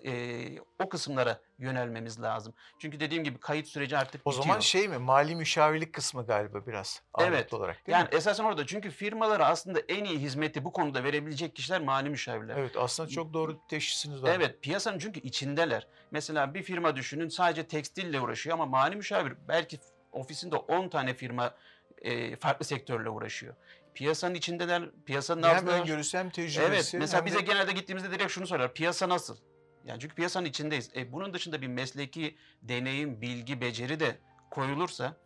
e, 0.05 0.45
o 0.79 0.89
kısımlara 0.89 1.41
yönelmemiz 1.59 2.23
lazım. 2.23 2.55
Çünkü 2.79 3.01
dediğim 3.01 3.25
gibi 3.25 3.41
kayıt 3.41 3.67
süreci 3.69 3.99
artık 3.99 4.21
O 4.25 4.31
bitiyor. 4.31 4.45
zaman 4.45 4.61
şey 4.61 4.89
mi? 4.89 4.99
Mali 4.99 5.37
müşavirlik 5.37 5.93
kısmı 5.93 6.27
galiba 6.27 6.67
biraz. 6.67 7.03
Evet. 7.19 7.53
olarak 7.55 7.87
değil 7.87 7.99
yani 7.99 8.09
mi? 8.09 8.17
esasen 8.17 8.45
orada 8.45 8.67
çünkü 8.67 8.91
firmalara 8.91 9.47
aslında 9.47 9.81
en 9.89 10.05
iyi 10.05 10.19
hizmeti 10.19 10.65
bu 10.65 10.73
konuda 10.73 11.05
verebilecek 11.05 11.57
kişiler 11.57 11.81
mali 11.81 12.11
müşavirler. 12.11 12.57
Evet 12.57 12.77
aslında 12.77 13.09
çok 13.09 13.33
doğru 13.33 13.59
teşhisiniz 13.69 14.23
var. 14.23 14.31
Evet 14.35 14.63
piyasanın 14.63 14.99
çünkü 14.99 15.21
içindeler. 15.21 15.87
Mesela 16.11 16.55
bir 16.55 16.63
firma 16.63 16.97
düşünün 16.97 17.29
sadece 17.29 17.67
tekstille 17.67 18.21
uğraşıyor 18.21 18.55
ama 18.55 18.67
mali 18.67 18.97
müşavir 18.97 19.33
belki 19.49 19.79
ofisinde 20.13 20.57
10 20.57 20.89
tane 20.89 21.15
firma 21.15 21.55
e, 22.03 22.37
farklı 22.37 22.65
sektörle 22.65 23.09
uğraşıyor. 23.11 23.55
Piyasanın 23.95 24.35
içindeler, 24.35 24.91
piyasanın 25.07 25.43
Hem 25.43 25.57
altındalar. 25.57 25.81
öngörüsü 25.81 26.19
hem 26.19 26.25
Evet 26.27 26.35
tecrübesi. 26.35 26.99
mesela 26.99 27.19
hem 27.21 27.27
bize 27.27 27.39
de- 27.39 27.43
genelde 27.43 27.73
gittiğimizde 27.73 28.11
direkt 28.11 28.33
şunu 28.33 28.47
sorar. 28.47 28.75
Piyasa 28.75 29.09
nasıl? 29.09 29.37
Yani 29.89 30.01
çünkü 30.01 30.15
piyasanın 30.15 30.47
içindeyiz. 30.47 30.91
E, 30.97 31.13
bunun 31.13 31.35
dışında 31.35 31.63
bir 31.63 31.67
mesleki 31.67 32.37
deneyim, 32.63 33.21
bilgi, 33.21 33.61
beceri 33.61 34.01
de 34.01 34.19
koyulursa 34.51 35.17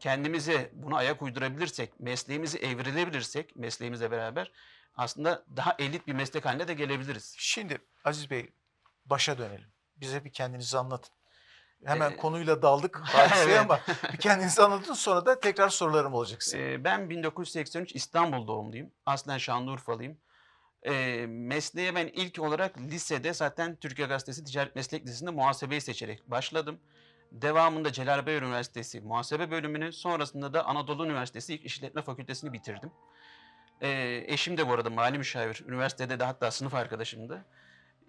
kendimizi 0.00 0.70
buna 0.72 0.96
ayak 0.96 1.22
uydurabilirsek, 1.22 2.00
mesleğimizi 2.00 2.58
evrilebilirsek 2.58 3.56
mesleğimizle 3.56 4.10
beraber 4.10 4.52
aslında 4.96 5.44
daha 5.56 5.76
elit 5.78 6.06
bir 6.06 6.12
meslek 6.12 6.44
haline 6.44 6.68
de 6.68 6.74
gelebiliriz. 6.74 7.34
Şimdi 7.38 7.78
Aziz 8.04 8.30
Bey 8.30 8.52
başa 9.04 9.38
dönelim. 9.38 9.68
Bize 9.96 10.24
bir 10.24 10.32
kendinizi 10.32 10.78
anlatın. 10.78 11.14
Hemen 11.84 12.10
Ee, 12.10 12.16
konuyla 12.16 12.62
daldık 12.62 12.96
hadiseye 13.04 13.60
ama 13.60 13.80
bir 14.12 14.18
kendinizi 14.18 14.62
anlatın 14.62 14.94
sonra 14.94 15.26
da 15.26 15.40
tekrar 15.40 15.68
sorularım 15.68 16.14
olacak 16.14 16.42
size. 16.42 16.72
Ee, 16.72 16.84
ben 16.84 17.10
1983 17.10 17.94
İstanbul 17.94 18.46
doğumluyum. 18.46 18.90
Aslen 19.06 19.38
Şanlıurfalıyım. 19.38 20.18
Ee, 20.82 21.26
mesleğe 21.28 21.94
ben 21.94 22.06
ilk 22.06 22.38
olarak 22.38 22.78
lisede 22.78 23.34
zaten 23.34 23.76
Türkiye 23.76 24.08
Gazetesi 24.08 24.44
Ticaret 24.44 24.76
Meslek 24.76 25.04
Lisesi'nde 25.04 25.30
muhasebeyi 25.30 25.80
seçerek 25.80 26.30
başladım. 26.30 26.80
Devamında 27.32 27.92
Celal 27.92 28.26
Üniversitesi 28.26 29.00
muhasebe 29.00 29.50
bölümünü, 29.50 29.92
sonrasında 29.92 30.54
da 30.54 30.66
Anadolu 30.66 31.06
Üniversitesi 31.06 31.54
İlk 31.54 31.64
İşletme 31.64 32.02
Fakültesini 32.02 32.52
bitirdim. 32.52 32.90
Ee, 33.80 34.24
eşim 34.26 34.56
de 34.56 34.68
bu 34.68 34.72
arada 34.72 34.90
mali 34.90 35.18
müşavir. 35.18 35.64
Üniversitede 35.68 36.20
de 36.20 36.24
hatta 36.24 36.50
sınıf 36.50 36.74
arkadaşımdı. 36.74 37.44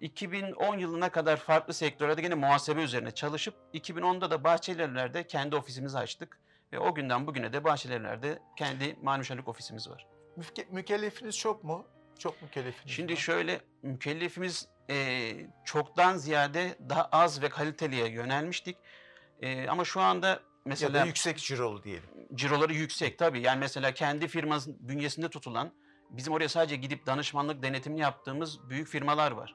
2010 0.00 0.78
yılına 0.78 1.08
kadar 1.08 1.36
farklı 1.36 1.74
sektörlerde 1.74 2.22
gene 2.22 2.34
muhasebe 2.34 2.82
üzerine 2.82 3.10
çalışıp 3.10 3.54
2010'da 3.74 4.30
da 4.30 4.44
Bahçelievler'de 4.44 5.26
kendi 5.26 5.56
ofisimizi 5.56 5.98
açtık. 5.98 6.38
Ve 6.72 6.78
o 6.78 6.94
günden 6.94 7.26
bugüne 7.26 7.52
de 7.52 7.64
Bahçelievler'de 7.64 8.38
kendi 8.56 8.96
mali 9.02 9.18
müşavirlik 9.18 9.48
ofisimiz 9.48 9.90
var. 9.90 10.06
Müke- 10.38 10.66
mükellefiniz 10.70 11.38
çok 11.38 11.64
mu? 11.64 11.86
Çok 12.18 12.42
mükellefiniz 12.42 12.94
Şimdi 12.94 13.12
var. 13.12 13.18
şöyle 13.18 13.60
mükellefimiz 13.82 14.68
e, 14.90 15.30
çoktan 15.64 16.16
ziyade 16.16 16.76
daha 16.88 17.04
az 17.12 17.42
ve 17.42 17.48
kaliteliye 17.48 18.08
yönelmiştik. 18.08 18.76
E, 19.42 19.68
ama 19.68 19.84
şu 19.84 20.00
anda 20.00 20.28
ya 20.28 20.40
mesela 20.64 20.94
da 20.94 21.04
yüksek 21.04 21.38
cirolu 21.38 21.82
diyelim. 21.84 22.08
ciroları 22.34 22.74
yüksek 22.74 23.18
tabii. 23.18 23.40
Yani 23.40 23.58
mesela 23.58 23.94
kendi 23.94 24.28
firmasının 24.28 24.76
bünyesinde 24.80 25.28
tutulan 25.28 25.72
bizim 26.10 26.32
oraya 26.32 26.48
sadece 26.48 26.76
gidip 26.76 27.06
danışmanlık 27.06 27.62
denetimini 27.62 28.00
yaptığımız 28.00 28.68
büyük 28.70 28.88
firmalar 28.88 29.32
var. 29.32 29.54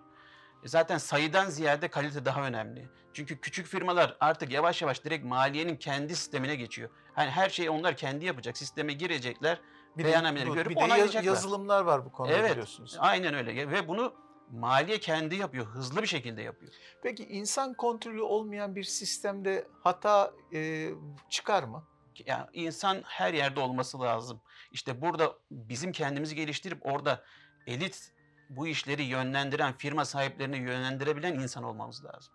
E, 0.63 0.67
Zaten 0.67 0.97
sayıdan 0.97 1.49
ziyade 1.49 1.87
kalite 1.87 2.25
daha 2.25 2.43
önemli. 2.47 2.87
Çünkü 3.13 3.39
küçük 3.41 3.67
firmalar 3.67 4.17
artık 4.19 4.51
yavaş 4.51 4.81
yavaş 4.81 5.03
direkt 5.05 5.25
maliyenin 5.25 5.75
kendi 5.75 6.15
sistemine 6.15 6.55
geçiyor. 6.55 6.89
Hani 7.13 7.29
her 7.29 7.49
şeyi 7.49 7.69
onlar 7.69 7.97
kendi 7.97 8.25
yapacak. 8.25 8.57
Sisteme 8.57 8.93
girecekler. 8.93 9.59
Bir 9.97 10.03
Beyannameleri 10.05 10.49
bu- 10.49 10.53
görüp 10.53 10.69
bir 10.69 10.75
de 10.75 10.79
yaz- 10.79 10.89
onaylayacaklar. 10.89 11.27
yazılımlar 11.27 11.83
var 11.83 12.05
bu 12.05 12.11
konuda 12.11 12.33
Evet. 12.33 12.51
biliyorsunuz. 12.51 12.95
Aynen 12.99 13.33
öyle. 13.33 13.71
Ve 13.71 13.87
bunu 13.87 14.13
maliye 14.51 14.99
kendi 14.99 15.35
yapıyor. 15.35 15.65
Hızlı 15.65 16.01
bir 16.01 16.07
şekilde 16.07 16.41
yapıyor. 16.41 16.73
Peki 17.03 17.23
insan 17.25 17.73
kontrolü 17.73 18.21
olmayan 18.21 18.75
bir 18.75 18.83
sistemde 18.83 19.67
hata 19.83 20.31
e, 20.53 20.89
çıkar 21.29 21.63
mı? 21.63 21.83
Yani 22.25 22.45
insan 22.53 23.01
her 23.05 23.33
yerde 23.33 23.59
olması 23.59 23.99
lazım. 24.01 24.41
İşte 24.71 25.01
burada 25.01 25.33
bizim 25.51 25.91
kendimizi 25.91 26.35
geliştirip 26.35 26.85
orada 26.85 27.23
elit 27.67 28.11
bu 28.49 28.67
işleri 28.67 29.03
yönlendiren, 29.03 29.73
firma 29.77 30.05
sahiplerini 30.05 30.57
yönlendirebilen 30.57 31.33
insan 31.33 31.63
olmamız 31.63 32.05
lazım. 32.05 32.33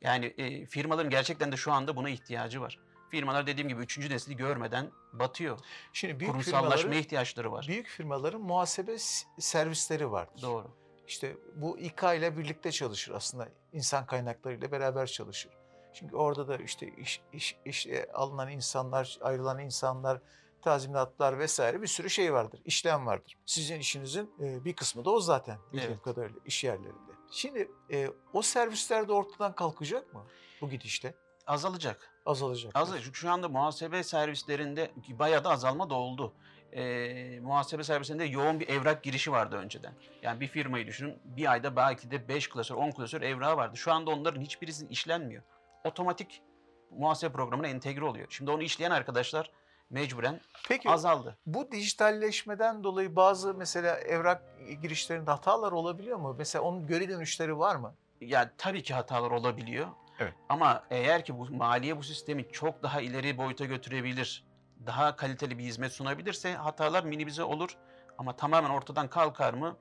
Yani 0.00 0.26
e, 0.26 0.66
firmaların 0.66 1.10
gerçekten 1.10 1.52
de 1.52 1.56
şu 1.56 1.72
anda 1.72 1.96
buna 1.96 2.08
ihtiyacı 2.10 2.60
var. 2.60 2.78
Firmalar 3.10 3.46
dediğim 3.46 3.68
gibi 3.68 3.82
üçüncü 3.82 4.10
nesli 4.10 4.36
görmeden 4.36 4.90
batıyor. 5.12 5.58
Şimdi 5.92 6.20
büyük 6.20 6.32
Kurumsallaşmaya 6.32 7.00
ihtiyaçları 7.00 7.52
var. 7.52 7.64
büyük 7.68 7.86
firmaların 7.86 8.40
muhasebe 8.40 8.98
servisleri 9.38 10.10
vardır. 10.10 10.42
Doğru. 10.42 10.66
İşte 11.08 11.36
bu 11.54 11.78
İK 11.78 12.02
ile 12.02 12.36
birlikte 12.38 12.72
çalışır 12.72 13.12
aslında. 13.14 13.48
insan 13.72 14.06
kaynaklarıyla 14.06 14.72
beraber 14.72 15.06
çalışır. 15.06 15.52
Çünkü 15.94 16.16
orada 16.16 16.48
da 16.48 16.56
işte 16.56 16.88
iş, 16.88 17.20
iş, 17.32 17.56
işe 17.64 18.12
alınan 18.12 18.50
insanlar, 18.50 19.18
ayrılan 19.20 19.58
insanlar, 19.58 20.20
tazminatlar 20.62 21.38
vesaire 21.38 21.82
bir 21.82 21.86
sürü 21.86 22.10
şey 22.10 22.32
vardır. 22.32 22.60
işlem 22.64 23.06
vardır. 23.06 23.36
Sizin 23.46 23.78
işinizin 23.78 24.30
e, 24.40 24.64
bir 24.64 24.76
kısmı 24.76 25.04
da 25.04 25.10
o 25.10 25.20
zaten 25.20 25.58
bildiğim 25.72 25.92
Evet. 25.92 26.02
kadarıyla 26.02 26.40
iş 26.44 26.64
yerlerinde. 26.64 27.12
Şimdi 27.30 27.70
e, 27.92 28.08
o 28.32 28.42
servisler 28.42 29.08
de 29.08 29.12
ortadan 29.12 29.54
kalkacak 29.54 30.14
mı 30.14 30.26
bu 30.60 30.70
gidişle? 30.70 31.14
Azalacak. 31.46 32.09
Azalacak. 32.26 32.72
Azalacak. 32.74 33.16
Şu 33.16 33.30
anda 33.30 33.48
muhasebe 33.48 34.02
servislerinde 34.02 34.90
bayağı 35.08 35.44
da 35.44 35.50
azalma 35.50 35.90
da 35.90 35.94
oldu. 35.94 36.32
Ee, 36.72 37.40
muhasebe 37.40 37.84
servisinde 37.84 38.24
yoğun 38.24 38.60
bir 38.60 38.68
evrak 38.68 39.02
girişi 39.02 39.32
vardı 39.32 39.56
önceden. 39.56 39.92
Yani 40.22 40.40
bir 40.40 40.46
firmayı 40.46 40.86
düşünün 40.86 41.18
bir 41.24 41.52
ayda 41.52 41.76
belki 41.76 42.10
de 42.10 42.28
5 42.28 42.48
klasör 42.48 42.74
10 42.74 42.90
klasör 42.90 43.22
evrağı 43.22 43.56
vardı. 43.56 43.76
Şu 43.76 43.92
anda 43.92 44.10
onların 44.10 44.40
hiçbirisi 44.40 44.86
işlenmiyor. 44.86 45.42
Otomatik 45.84 46.42
muhasebe 46.90 47.32
programına 47.32 47.66
entegre 47.68 48.04
oluyor. 48.04 48.26
Şimdi 48.30 48.50
onu 48.50 48.62
işleyen 48.62 48.90
arkadaşlar 48.90 49.50
mecburen 49.90 50.40
Peki 50.68 50.90
azaldı. 50.90 51.36
bu 51.46 51.72
dijitalleşmeden 51.72 52.84
dolayı 52.84 53.16
bazı 53.16 53.54
mesela 53.54 53.96
evrak 53.96 54.42
girişlerinde 54.82 55.30
hatalar 55.30 55.72
olabiliyor 55.72 56.18
mu? 56.18 56.34
Mesela 56.38 56.62
onun 56.64 56.86
geri 56.86 57.08
dönüşleri 57.08 57.58
var 57.58 57.76
mı? 57.76 57.94
Yani 58.20 58.48
tabii 58.58 58.82
ki 58.82 58.94
hatalar 58.94 59.30
olabiliyor. 59.30 59.86
Evet. 60.20 60.34
Ama 60.48 60.84
eğer 60.90 61.24
ki 61.24 61.38
bu 61.38 61.50
maliye 61.50 61.96
bu 61.96 62.02
sistemi 62.02 62.52
çok 62.52 62.82
daha 62.82 63.00
ileri 63.00 63.38
boyuta 63.38 63.64
götürebilir, 63.64 64.44
daha 64.86 65.16
kaliteli 65.16 65.58
bir 65.58 65.64
hizmet 65.64 65.92
sunabilirse 65.92 66.54
hatalar 66.54 67.04
minimize 67.04 67.42
olur. 67.42 67.76
Ama 68.18 68.36
tamamen 68.36 68.70
ortadan 68.70 69.08
kalkar 69.10 69.54
mı? 69.54 69.76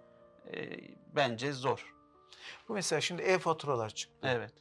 Ee, 0.53 0.69
bence 1.15 1.53
zor. 1.53 1.93
Bu 2.67 2.73
mesela 2.73 3.01
şimdi 3.01 3.21
e-faturalar 3.21 3.89
çıktı. 3.89 4.27
Evet. 4.31 4.53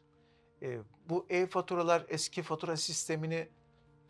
E, 0.63 0.79
bu 1.09 1.27
e-faturalar 1.31 2.05
eski 2.09 2.43
fatura 2.43 2.77
sistemini 2.77 3.49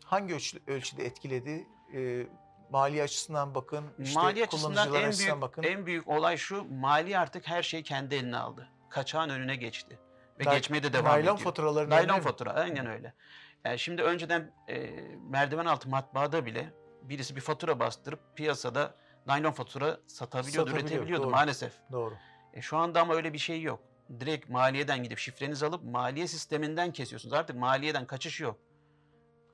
hangi 0.05 0.33
ölçü- 0.33 0.71
ölçüde 0.71 1.05
etkiledi? 1.05 1.67
E, 1.95 2.27
mali 2.69 3.03
açısından 3.03 3.55
bakın, 3.55 3.85
işte 3.99 4.19
mali 4.19 4.43
açısından 4.43 4.73
kullanıcılar 4.73 5.01
en 5.01 5.07
açısından 5.07 5.31
büyük, 5.31 5.41
bakın. 5.41 5.63
en 5.63 5.85
büyük 5.85 6.07
olay 6.07 6.37
şu, 6.37 6.63
mali 6.73 7.17
artık 7.17 7.47
her 7.47 7.63
şeyi 7.63 7.83
kendi 7.83 8.15
eline 8.15 8.37
aldı. 8.37 8.69
Kaçağın 8.89 9.29
önüne 9.29 9.55
geçti. 9.55 9.99
Ve 10.39 10.43
Nay- 10.45 10.55
geçmeye 10.55 10.83
de 10.83 10.93
devam 10.93 11.05
Naylon 11.05 11.21
ediyor. 11.23 11.37
faturaların 11.37 11.89
Naylon 11.89 12.03
önüne 12.09 12.17
mi? 12.17 12.23
fatura 12.23 12.53
aynen 12.53 12.85
öyle. 12.87 13.13
Yani 13.65 13.79
şimdi 13.79 14.01
önceden 14.03 14.51
e, 14.69 14.89
merdiven 15.29 15.65
altı 15.65 15.89
matbaada 15.89 16.45
bile 16.45 16.73
birisi 17.03 17.35
bir 17.35 17.41
fatura 17.41 17.79
bastırıp 17.79 18.19
piyasada 18.35 18.95
naylon 19.27 19.51
fatura 19.51 19.97
satabiliyordu, 20.07 20.69
Satabiliyor, 20.69 20.89
üretebiliyordu 20.91 21.23
doğru. 21.23 21.31
maalesef. 21.31 21.73
Doğru. 21.91 22.15
E, 22.53 22.61
şu 22.61 22.77
anda 22.77 23.01
ama 23.01 23.13
öyle 23.15 23.33
bir 23.33 23.37
şey 23.37 23.61
yok. 23.61 23.79
Direkt 24.19 24.49
maliyeden 24.49 25.03
gidip 25.03 25.17
şifrenizi 25.17 25.65
alıp 25.65 25.83
maliye 25.83 26.27
sisteminden 26.27 26.91
kesiyorsunuz. 26.91 27.33
Artık 27.33 27.55
maliyeden 27.55 28.05
kaçış 28.05 28.41
yok. 28.41 28.57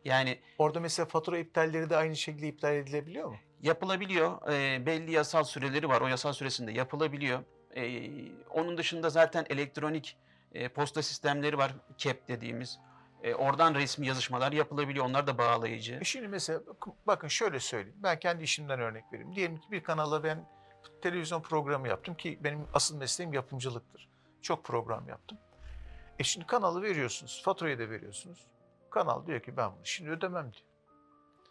Yani 0.06 0.40
Orada 0.58 0.80
mesela 0.80 1.06
fatura 1.06 1.38
iptalleri 1.38 1.90
de 1.90 1.98
aynı 1.98 2.16
şekilde 2.16 2.48
iptal 2.48 2.76
edilebiliyor 2.76 3.30
mu? 3.30 3.36
yapılabiliyor. 3.62 4.52
E, 4.52 4.86
belli 4.86 5.12
yasal 5.12 5.44
süreleri 5.44 5.90
var. 5.90 6.02
O 6.02 6.08
yasal 6.08 6.34
süresinde 6.34 6.72
yapılabiliyor. 6.72 7.40
E, 7.76 8.10
onun 8.50 8.78
dışında 8.78 9.10
zaten 9.10 9.46
elektronik 9.50 10.18
e, 10.52 10.70
posta 10.70 11.02
sistemleri 11.04 11.58
var. 11.58 11.76
KEP 11.98 12.28
dediğimiz. 12.28 12.80
E, 13.24 13.36
oradan 13.36 13.76
resmi 13.76 14.08
yazışmalar 14.08 14.52
yapılabiliyor. 14.52 15.06
Onlar 15.06 15.28
da 15.28 15.38
bağlayıcı. 15.38 15.98
E 16.02 16.04
şimdi 16.04 16.28
mesela 16.28 16.62
bakın, 17.08 17.28
şöyle 17.28 17.60
söyleyeyim. 17.60 18.00
Ben 18.04 18.20
kendi 18.20 18.44
işimden 18.44 18.80
örnek 18.80 19.04
vereyim. 19.14 19.36
Diyelim 19.36 19.58
ki 19.58 19.72
bir 19.72 19.84
kanala 19.84 20.24
ben 20.24 20.50
televizyon 21.02 21.42
programı 21.42 21.88
yaptım 21.88 22.16
ki 22.16 22.40
benim 22.44 22.68
asıl 22.74 22.98
mesleğim 22.98 23.34
yapımcılıktır. 23.34 24.10
Çok 24.42 24.64
program 24.64 25.08
yaptım. 25.10 25.38
E 26.20 26.24
şimdi 26.24 26.48
kanalı 26.48 26.82
veriyorsunuz, 26.82 27.42
faturayı 27.46 27.80
da 27.80 27.90
veriyorsunuz. 27.90 28.48
Kanal 28.90 29.28
diyor 29.28 29.40
ki 29.40 29.58
ben 29.58 29.72
bunu 29.72 29.86
şimdi 29.86 30.10
ödemem 30.10 30.54
diyor. 30.54 30.66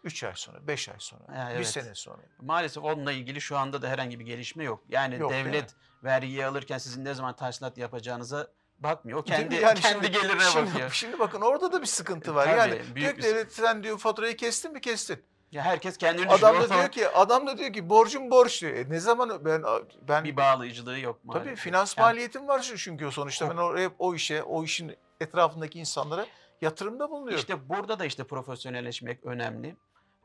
3 0.03 0.23
ay 0.23 0.33
sonra, 0.35 0.67
5 0.67 0.89
ay 0.89 0.95
sonra, 0.99 1.23
Ha, 1.27 1.49
bir 1.49 1.55
evet. 1.55 1.67
sene 1.67 1.95
sonra. 1.95 2.21
Maalesef 2.41 2.83
onunla 2.83 3.11
ilgili 3.11 3.41
şu 3.41 3.57
anda 3.57 3.81
da 3.81 3.89
herhangi 3.89 4.19
bir 4.19 4.25
gelişme 4.25 4.63
yok. 4.63 4.83
Yani 4.89 5.15
Yok, 5.15 5.31
devlet 5.31 5.75
vergiyi 6.03 6.45
alırken 6.45 6.77
sizin 6.77 7.05
ne 7.05 7.13
zaman 7.13 7.35
tahsilat 7.35 7.77
yapacağınıza 7.77 8.47
bakmıyor. 8.79 9.19
O 9.19 9.23
kendi 9.23 9.55
Yani 9.55 9.79
kendi 9.79 10.05
şimdi- 10.07 10.11
gelirine 10.11 10.43
şimdi, 10.53 10.69
bakıyor. 10.71 10.89
Şimdi 10.91 11.19
bakın 11.19 11.41
orada 11.41 11.71
da 11.71 11.81
bir 11.81 11.87
sıkıntı 11.87 12.35
var. 12.35 12.45
Tabii, 12.45 12.57
yani 12.57 12.95
büyük 12.95 13.21
diyor 13.21 13.45
ki 13.47 13.53
sen 13.53 13.83
diyor 13.83 13.97
faturayı 13.97 14.37
kestin 14.37 14.73
mi 14.73 14.81
kestin. 14.81 15.23
Ya 15.51 15.63
herkes 15.63 15.97
kendini 15.97 16.27
Adam 16.27 16.55
da 16.55 16.61
düşünüyor. 16.61 16.79
diyor 16.79 16.91
ki 16.91 17.09
adam 17.09 17.47
da 17.47 17.57
diyor 17.57 17.73
ki 17.73 17.89
borcum 17.89 18.31
borç 18.31 18.61
diyor. 18.61 18.73
E 18.73 18.89
ne 18.89 18.99
zaman 18.99 19.45
ben 19.45 19.63
ben 20.01 20.23
bir 20.23 20.37
bağlayıcılığı 20.37 20.99
yok 20.99 21.19
maalesef. 21.23 21.47
Tabii 21.47 21.55
finans 21.55 21.97
Yani 21.97 22.05
maliyetim 22.05 22.47
var 22.47 22.73
çünkü 22.77 23.11
sonuçta 23.11 23.49
ben 23.49 23.57
oraya 23.57 23.91
o 23.99 24.15
işe, 24.15 24.43
o 24.43 24.63
işin 24.63 24.95
etrafındaki 25.19 25.79
insanlara 25.79 26.25
yatırımda 26.61 27.09
bulunuyorum. 27.09 27.37
İşte 27.39 27.69
burada 27.69 27.99
da 27.99 28.05
işte 28.05 28.23
profesyonelleşmek 28.23 29.25
önemli. 29.25 29.75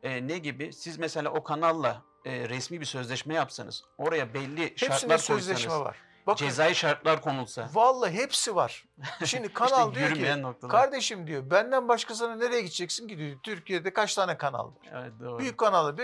Ee, 0.02 0.28
ne 0.28 0.38
gibi? 0.38 0.72
Siz 0.72 0.98
mesela 0.98 1.30
o 1.30 1.44
kanalla 1.44 2.02
e, 2.24 2.48
resmi 2.48 2.80
bir 2.80 2.86
sözleşme 2.86 3.34
yapsanız, 3.34 3.84
oraya 3.98 4.34
belli 4.34 4.62
Hepsinde 4.62 4.90
şartlar 4.90 5.18
sözleşme 5.18 5.68
koysanız, 5.68 5.86
var. 5.86 5.96
Bakın 6.26 6.44
cezai 6.46 6.74
şartlar 6.74 7.20
konulsa, 7.20 7.68
vallahi 7.72 8.12
hepsi 8.14 8.56
var. 8.56 8.84
Şimdi 9.24 9.48
kanal 9.52 9.88
işte 9.92 10.00
diyor 10.16 10.34
ki 10.36 10.42
noktalar. 10.42 10.72
kardeşim 10.72 11.26
diyor 11.26 11.50
benden 11.50 11.88
başkasına 11.88 12.36
nereye 12.36 12.60
gideceksin 12.60 13.08
ki 13.08 13.18
diyor. 13.18 13.36
Türkiye'de 13.42 13.92
kaç 13.92 14.14
tane 14.14 14.36
kanal 14.36 14.66
var? 14.66 14.88
Evet, 14.92 15.12
doğru. 15.20 15.38
Büyük 15.38 15.58
kanalı 15.58 15.96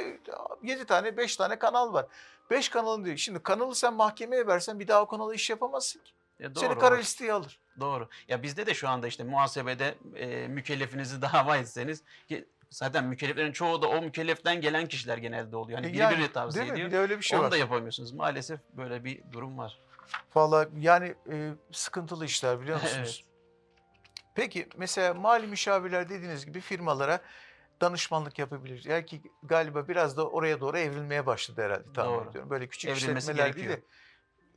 7 0.63 0.85
tane 0.85 1.17
5 1.17 1.37
tane 1.37 1.59
kanal 1.59 1.93
var. 1.93 2.07
5 2.51 2.69
kanalın 2.69 3.05
diyor. 3.05 3.17
Şimdi 3.17 3.43
kanalı 3.43 3.75
sen 3.75 3.95
mahkemeye 3.95 4.47
versen 4.47 4.81
bir 4.81 4.89
daha 4.89 5.03
o 5.03 5.07
kanala 5.07 5.35
iş 5.35 5.51
yapamazsın 5.51 6.01
ki. 6.01 6.13
Ya 6.39 6.55
doğru, 6.55 6.65
Seni 6.65 6.79
kara 6.79 6.95
listeye 6.95 7.33
alır. 7.33 7.59
Doğru. 7.81 8.09
Ya 8.29 8.43
bizde 8.43 8.67
de 8.67 8.75
şu 8.75 8.89
anda 8.89 9.07
işte 9.07 9.25
muhasebede 9.25 9.95
e, 10.15 10.49
mükellefinizi 10.49 11.23
dava 11.33 11.57
etseniz 11.57 12.03
ki 12.29 12.49
Zaten 12.71 13.05
mükelleflerin 13.05 13.53
çoğu 13.53 13.83
da 13.83 13.89
o 13.89 14.03
mükelleften 14.03 14.61
gelen 14.61 14.87
kişiler 14.89 15.19
genelde 15.19 15.57
oluyor. 15.57 15.79
Hani 15.79 15.87
E 15.89 15.93
biri 15.93 15.99
yani, 16.01 16.17
birine 16.17 16.33
tavsiye 16.33 16.63
değil 16.63 16.73
mi? 16.73 16.77
ediyor. 16.77 16.89
Bir 16.89 16.93
de 16.97 16.99
öyle 16.99 17.19
bir 17.19 17.23
şey 17.23 17.39
Onu 17.39 17.45
var. 17.45 17.53
da 17.53 17.57
yapamıyorsunuz. 17.57 18.13
Maalesef 18.13 18.61
böyle 18.73 19.05
bir 19.05 19.23
durum 19.33 19.59
var. 19.59 19.79
Vallahi 20.35 20.69
yani 20.79 21.15
e, 21.31 21.51
sıkıntılı 21.73 22.25
işler 22.25 22.61
biliyor 22.61 22.81
musunuz? 22.81 23.25
Evet. 23.25 23.37
Peki 24.35 24.69
mesela 24.77 25.15
mali 25.15 25.47
müşavirler 25.47 26.09
dediğiniz 26.09 26.47
gibi 26.47 26.61
firmalara 26.61 27.21
danışmanlık 27.81 28.39
yapabilir. 28.39 28.85
Yani 28.85 29.07
ki 29.07 29.23
galiba 29.43 29.89
biraz 29.89 30.17
da 30.17 30.29
oraya 30.29 30.61
doğru 30.61 30.79
evrilmeye 30.79 31.27
başladı 31.27 31.63
herhalde 31.63 31.93
tahmin 31.93 32.13
Doğru. 32.13 32.31
ediyorum. 32.31 32.51
Böyle 32.51 32.69
küçük 32.69 32.91
Evrilmesi 32.91 33.33
işletmeler 33.33 33.57
değil 33.57 33.69
de 33.69 33.83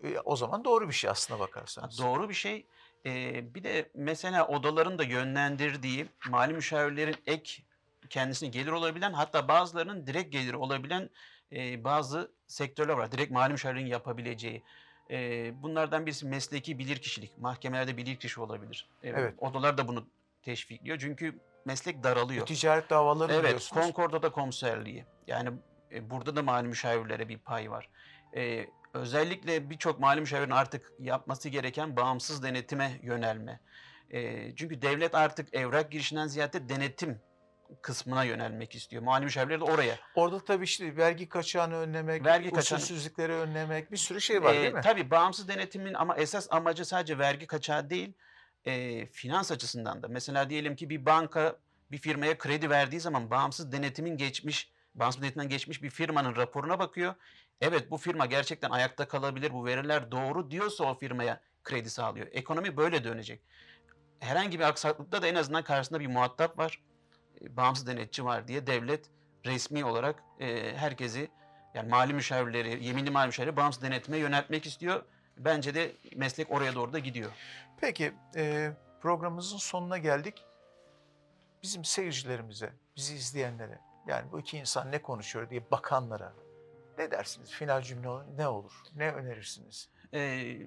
e, 0.04 0.20
o 0.20 0.36
zaman 0.36 0.64
doğru 0.64 0.88
bir 0.88 0.94
şey 0.94 1.10
aslına 1.10 1.40
bakarsanız. 1.40 2.00
Doğru 2.00 2.30
bir 2.30 2.34
şey. 2.34 2.66
Ee, 3.06 3.56
bir 3.56 3.64
de 3.64 3.90
mesela 3.96 4.48
odaların 4.48 5.00
da 5.00 5.04
yönlendirdiği 5.04 6.08
mali 6.30 6.54
müşavirlerin 6.54 7.16
ek 7.26 7.64
kendisine 8.10 8.50
gelir 8.50 8.72
olabilen 8.72 9.14
hatta 9.14 9.48
bazılarının 9.48 10.08
direkt 10.08 10.32
geliri 10.32 10.58
olabilen 10.58 11.10
e, 11.52 11.84
bazı 11.84 12.32
sektörler 12.48 12.94
var. 12.94 13.12
Direkt 13.12 13.32
mali 13.32 13.52
müşavirlerin 13.52 13.88
yapabileceği. 13.88 14.64
E, 15.12 15.52
bunlardan 15.64 16.06
birisi 16.06 16.26
mesleki 16.28 16.80
bilirkişilik. 16.80 17.38
Mahkemelerde 17.38 17.98
bilirkişi 17.98 18.42
olabilir. 18.42 18.90
E, 19.04 19.10
Evet. 19.10 19.34
Odalar 19.38 19.78
da 19.78 19.88
bunu 19.88 20.08
teşvikliyor. 20.44 21.00
Çünkü 21.00 21.40
meslek 21.66 22.04
daralıyor. 22.04 22.46
Ticaret 22.46 22.90
davaları 22.90 23.34
Evet, 23.34 23.44
biliyorsunuz. 23.44 23.84
Concorda'da 23.84 24.32
komiserliği. 24.32 25.06
Yani 25.28 25.50
e, 25.92 26.10
burada 26.10 26.36
da 26.36 26.44
mali 26.44 26.68
müşavirlere 26.68 27.30
bir 27.30 27.38
pay 27.38 27.72
var. 27.72 27.90
E, 28.36 28.66
özellikle 28.94 29.70
birçok 29.70 30.00
mali 30.00 30.22
müşavirin 30.22 30.52
artık 30.52 30.92
yapması 31.00 31.50
gereken 31.50 31.96
bağımsız 31.96 32.44
denetime 32.44 33.00
yönelme. 33.04 33.60
E, 34.10 34.56
çünkü 34.56 34.82
devlet 34.82 35.16
artık 35.16 35.54
evrak 35.56 35.92
girişinden 35.92 36.28
ziyade 36.28 36.70
denetim 36.70 37.20
kısmına 37.82 38.24
yönelmek 38.24 38.76
istiyor. 38.76 39.04
Mali 39.04 39.26
müşavirler 39.26 39.60
de 39.60 39.64
oraya. 39.64 39.96
Orada 40.16 40.40
tabii 40.46 40.64
işte 40.64 40.98
vergi 40.98 41.30
kaçağını 41.30 41.76
önlemek, 41.76 42.26
Vergi 42.26 42.52
kaçağını- 42.52 42.84
usulsüzlükleri 42.84 43.34
önlemek 43.34 43.92
bir 43.92 43.98
sürü 43.98 44.22
şey 44.22 44.44
var 44.44 44.54
E, 44.56 44.62
değil 44.62 44.74
mi? 44.74 44.82
Tabii 44.82 45.12
bağımsız 45.12 45.48
denetimin 45.48 45.94
ama 45.94 46.16
esas 46.16 46.48
amacı 46.52 46.86
sadece 46.86 47.18
vergi 47.18 47.48
kaçağı 47.48 47.90
değil, 47.90 48.14
e, 48.66 49.06
finans 49.06 49.52
açısından 49.52 50.04
da. 50.04 50.08
Mesela 50.08 50.50
diyelim 50.50 50.76
ki 50.76 50.90
bir 50.90 51.06
banka 51.06 51.56
bir 51.92 51.98
firmaya 51.98 52.38
kredi 52.38 52.70
verdiği 52.70 53.00
zaman 53.00 53.32
bağımsız 53.32 53.72
denetimin 53.72 54.18
geçmiş, 54.18 54.72
bağımsız 54.96 55.22
denetimden 55.22 55.50
geçmiş 55.50 55.84
bir 55.84 55.90
firmanın 55.90 56.36
raporuna 56.36 56.80
bakıyor. 56.80 57.16
Evet 57.62 57.92
bu 57.92 57.98
firma 57.98 58.26
gerçekten 58.26 58.70
ayakta 58.70 59.08
kalabilir, 59.08 59.54
bu 59.54 59.66
veriler 59.66 60.12
doğru 60.12 60.52
diyorsa 60.52 60.84
o 60.84 60.98
firmaya 60.98 61.42
kredi 61.64 61.90
sağlıyor. 61.90 62.28
Ekonomi 62.32 62.78
böyle 62.78 63.04
dönecek. 63.04 63.42
Herhangi 64.20 64.60
bir 64.60 64.64
aksaklıkta 64.64 65.22
da 65.22 65.28
en 65.28 65.36
azından 65.36 65.64
karşısında 65.64 66.00
bir 66.00 66.08
muhatap 66.08 66.58
var, 66.58 66.82
bağımsız 67.42 67.88
denetçi 67.88 68.26
var 68.26 68.48
diye 68.48 68.68
devlet 68.68 69.06
resmi 69.46 69.86
olarak 69.86 70.24
e, 70.40 70.78
herkesi 70.78 71.30
yani 71.74 71.90
mali 71.90 72.14
müşavirleri, 72.14 72.86
yeminli 72.86 73.12
mali 73.12 73.28
müşavirleri 73.28 73.58
bağımsız 73.58 73.84
denetime 73.84 74.18
yöneltmek 74.18 74.66
istiyor. 74.66 75.04
Bence 75.38 75.76
de 75.76 75.96
meslek 76.16 76.52
oraya 76.52 76.76
doğru 76.76 76.94
da 76.94 77.00
gidiyor. 77.00 77.32
Peki 77.82 78.14
e, 78.36 78.72
programımızın 79.02 79.58
sonuna 79.58 79.98
geldik. 79.98 80.46
Bizim 81.64 81.86
seyircilerimize, 81.86 82.74
bizi 82.98 83.16
izleyenlere 83.16 83.80
yani 84.08 84.32
bu 84.32 84.40
iki 84.40 84.58
insan 84.58 84.92
ne 84.92 85.02
konuşuyor 85.02 85.50
diye 85.50 85.72
bakanlara 85.72 86.34
ne 86.98 87.12
dersiniz? 87.12 87.52
Final 87.52 87.82
cümle 87.82 88.10
ne 88.38 88.48
olur? 88.48 88.72
Ne 88.96 89.12
önerirsiniz? 89.12 89.90
Ee, 90.14 90.58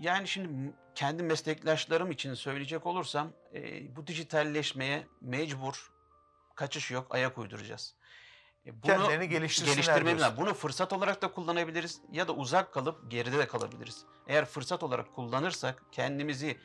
yani 0.00 0.28
şimdi 0.28 0.72
kendi 0.94 1.22
meslektaşlarım 1.22 2.10
için 2.10 2.34
söyleyecek 2.34 2.86
olursam 2.86 3.32
e, 3.54 3.96
bu 3.96 4.06
dijitalleşmeye 4.06 5.06
mecbur 5.20 5.92
kaçış 6.56 6.90
yok 6.90 7.06
ayak 7.10 7.38
uyduracağız. 7.38 7.94
E, 8.66 8.82
bunu 8.82 8.82
Kendilerini 8.82 9.28
geliştirsinler 9.28 9.74
geliştirmemiz 9.74 10.22
lazım. 10.22 10.36
Bunu 10.36 10.54
fırsat 10.54 10.92
olarak 10.92 11.22
da 11.22 11.32
kullanabiliriz 11.32 12.00
ya 12.12 12.28
da 12.28 12.32
uzak 12.32 12.72
kalıp 12.72 13.10
geride 13.10 13.38
de 13.38 13.46
kalabiliriz. 13.46 14.04
Eğer 14.26 14.44
fırsat 14.44 14.82
olarak 14.82 15.14
kullanırsak 15.14 15.82
kendimizi 15.92 16.58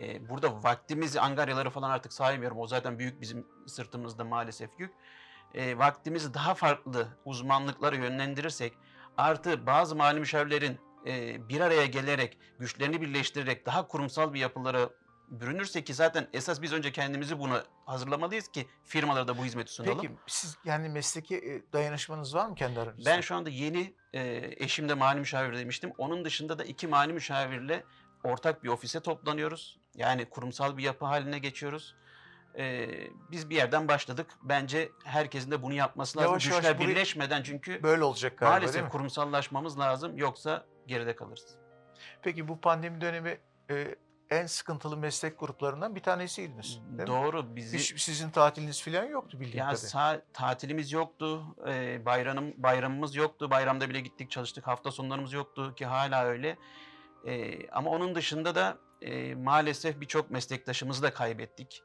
e, 0.00 0.28
burada 0.28 0.62
vaktimizi 0.62 1.20
angaryaları 1.20 1.70
falan 1.70 1.90
artık 1.90 2.12
saymıyorum. 2.12 2.58
O 2.58 2.66
zaten 2.66 2.98
büyük 2.98 3.20
bizim 3.20 3.46
sırtımızda 3.66 4.24
maalesef 4.24 4.70
yük. 4.78 4.92
E, 5.54 5.78
vaktimizi 5.78 6.34
daha 6.34 6.54
farklı 6.54 7.08
uzmanlıklara 7.24 7.96
yönlendirirsek 7.96 8.72
artı 9.16 9.66
bazı 9.66 9.96
mali 9.96 10.20
müşavirlerin 10.20 10.78
e, 11.06 11.48
bir 11.48 11.60
araya 11.60 11.86
gelerek 11.86 12.38
güçlerini 12.58 13.00
birleştirerek 13.00 13.66
daha 13.66 13.86
kurumsal 13.86 14.34
bir 14.34 14.40
yapılara 14.40 14.90
bürünürse 15.40 15.84
ki 15.84 15.94
zaten 15.94 16.28
esas 16.32 16.62
biz 16.62 16.72
önce 16.72 16.92
kendimizi 16.92 17.38
buna 17.38 17.64
hazırlamalıyız 17.86 18.48
ki 18.48 18.66
firmalara 18.84 19.28
da 19.28 19.38
bu 19.38 19.44
hizmeti 19.44 19.72
sunalım. 19.72 20.00
Peki 20.00 20.14
siz 20.26 20.56
yani 20.64 20.88
mesleki 20.88 21.36
e, 21.36 21.72
dayanışmanız 21.72 22.34
var 22.34 22.46
mı 22.46 22.54
kendi 22.54 22.80
aranızda? 22.80 23.10
Ben 23.10 23.20
şu 23.20 23.34
anda 23.34 23.50
yeni 23.50 23.94
e, 24.12 24.50
eşimde 24.56 24.94
mali 24.94 25.20
müşavir 25.20 25.58
demiştim. 25.58 25.92
Onun 25.98 26.24
dışında 26.24 26.58
da 26.58 26.64
iki 26.64 26.86
mali 26.86 27.12
müşavirle 27.12 27.84
ortak 28.24 28.64
bir 28.64 28.68
ofise 28.68 29.00
toplanıyoruz. 29.00 29.78
Yani 29.94 30.24
kurumsal 30.24 30.76
bir 30.76 30.82
yapı 30.82 31.04
haline 31.04 31.38
geçiyoruz. 31.38 31.94
E, 32.58 32.88
biz 33.30 33.50
bir 33.50 33.56
yerden 33.56 33.88
başladık. 33.88 34.26
Bence 34.42 34.90
herkesin 35.04 35.50
de 35.50 35.62
bunu 35.62 35.74
yapması 35.74 36.18
lazım. 36.18 36.30
Yavaş 36.30 36.46
yavaş 36.64 36.78
birleşmeden 36.78 37.42
çünkü 37.42 37.82
Böyle 37.82 38.04
olacak 38.04 38.38
galiba 38.38 38.52
değil 38.52 38.62
maalesef 38.62 38.84
mi? 38.84 38.88
kurumsallaşmamız 38.88 39.78
lazım. 39.78 40.16
Yoksa 40.16 40.66
geride 40.86 41.16
kalırız. 41.16 41.56
Peki 42.22 42.48
bu 42.48 42.60
pandemi 42.60 43.00
dönemi 43.00 43.38
e, 43.70 43.94
en 44.30 44.46
sıkıntılı 44.46 44.96
meslek 44.96 45.40
gruplarından 45.40 45.94
bir 45.94 46.00
tanesiydiniz. 46.00 46.78
Doğru. 47.06 47.56
Bizi 47.56 47.78
Hiç 47.78 48.02
sizin 48.02 48.30
tatiliniz 48.30 48.82
falan 48.82 49.04
yoktu 49.04 49.40
bildiğim 49.40 49.58
Ya 49.58 49.74
kadarıyla. 49.74 50.22
tatilimiz 50.32 50.92
yoktu, 50.92 51.42
e, 51.68 52.04
bayramım 52.06 52.54
bayramımız 52.56 53.16
yoktu. 53.16 53.50
Bayramda 53.50 53.90
bile 53.90 54.00
gittik 54.00 54.30
çalıştık. 54.30 54.66
Hafta 54.66 54.90
sonlarımız 54.90 55.32
yoktu 55.32 55.74
ki 55.74 55.86
hala 55.86 56.24
öyle. 56.24 56.56
E, 57.26 57.68
ama 57.70 57.90
onun 57.90 58.14
dışında 58.14 58.54
da 58.54 58.78
e, 59.02 59.34
maalesef 59.34 60.00
birçok 60.00 60.30
meslektaşımızı 60.30 61.02
da 61.02 61.14
kaybettik. 61.14 61.82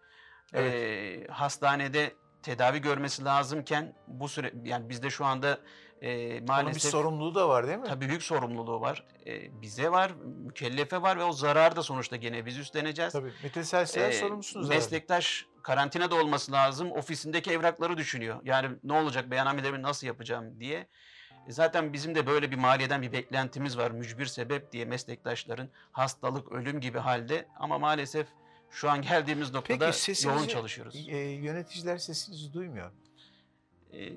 E, 0.55 1.27
hastanede 1.29 2.13
tedavi 2.43 2.81
görmesi 2.81 3.25
lazımken 3.25 3.95
bu 4.07 4.27
süre 4.29 4.53
yani 4.63 4.89
bizde 4.89 5.09
şu 5.09 5.25
anda 5.25 5.59
e, 6.01 6.27
Onun 6.27 6.41
bir 6.41 6.47
maalesef 6.47 6.91
sorumluluğu 6.91 7.35
da 7.35 7.49
var 7.49 7.67
değil 7.67 7.77
mi? 7.79 7.87
tabii 7.87 8.07
büyük 8.09 8.23
sorumluluğu 8.23 8.81
var. 8.81 9.05
E, 9.25 9.61
bize 9.61 9.91
var, 9.91 10.11
mükellefe 10.45 11.01
var 11.01 11.17
ve 11.19 11.23
o 11.23 11.31
zarar 11.33 11.75
da 11.75 11.83
sonuçta 11.83 12.15
gene 12.15 12.45
biz 12.45 12.57
üstleneceğiz. 12.57 13.13
Tabii. 13.13 13.33
Metin 13.43 13.61
Selsiyer 13.61 14.09
Ee, 14.09 14.13
sorumlusunuz. 14.13 14.69
Meslektaş 14.69 15.45
karantinada 15.63 16.15
olması 16.15 16.51
lazım. 16.51 16.91
Ofisindeki 16.91 17.51
evrakları 17.51 17.97
düşünüyor. 17.97 18.39
Yani 18.43 18.75
ne 18.83 18.93
olacak 18.93 19.31
beyannamelerimi 19.31 19.81
nasıl 19.81 20.07
yapacağım 20.07 20.59
diye. 20.59 20.87
E, 21.47 21.51
Zaten 21.51 21.93
bizim 21.93 22.15
de 22.15 22.27
böyle 22.27 22.51
bir 22.51 22.55
maliyeden 22.57 23.01
bir 23.01 23.11
beklentimiz 23.11 23.77
var. 23.77 23.91
Mücbir 23.91 24.25
sebep 24.25 24.71
diye 24.71 24.85
meslektaşların 24.85 25.69
hastalık, 25.91 26.51
ölüm 26.51 26.79
gibi 26.79 26.97
halde. 26.99 27.47
Ama 27.59 27.79
maalesef 27.79 28.27
şu 28.71 28.89
an 28.89 29.01
geldiğimiz 29.01 29.53
noktada 29.53 29.85
Peki 29.85 29.97
sesinizi, 29.97 30.27
yoğun 30.37 30.47
çalışıyoruz. 30.47 30.95
e, 31.09 31.17
yöneticiler 31.17 31.97
sesinizi 31.97 32.53
duymuyor. 32.53 32.91
E, 33.93 34.09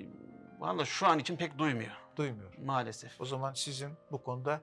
Valla 0.63 0.85
şu 0.85 1.07
an 1.07 1.19
için 1.19 1.37
pek 1.37 1.57
duymuyor 1.57 1.91
Duymuyor. 2.15 2.53
maalesef. 2.57 3.21
O 3.21 3.25
zaman 3.25 3.53
sizin 3.53 3.91
bu 4.11 4.23
konuda 4.23 4.61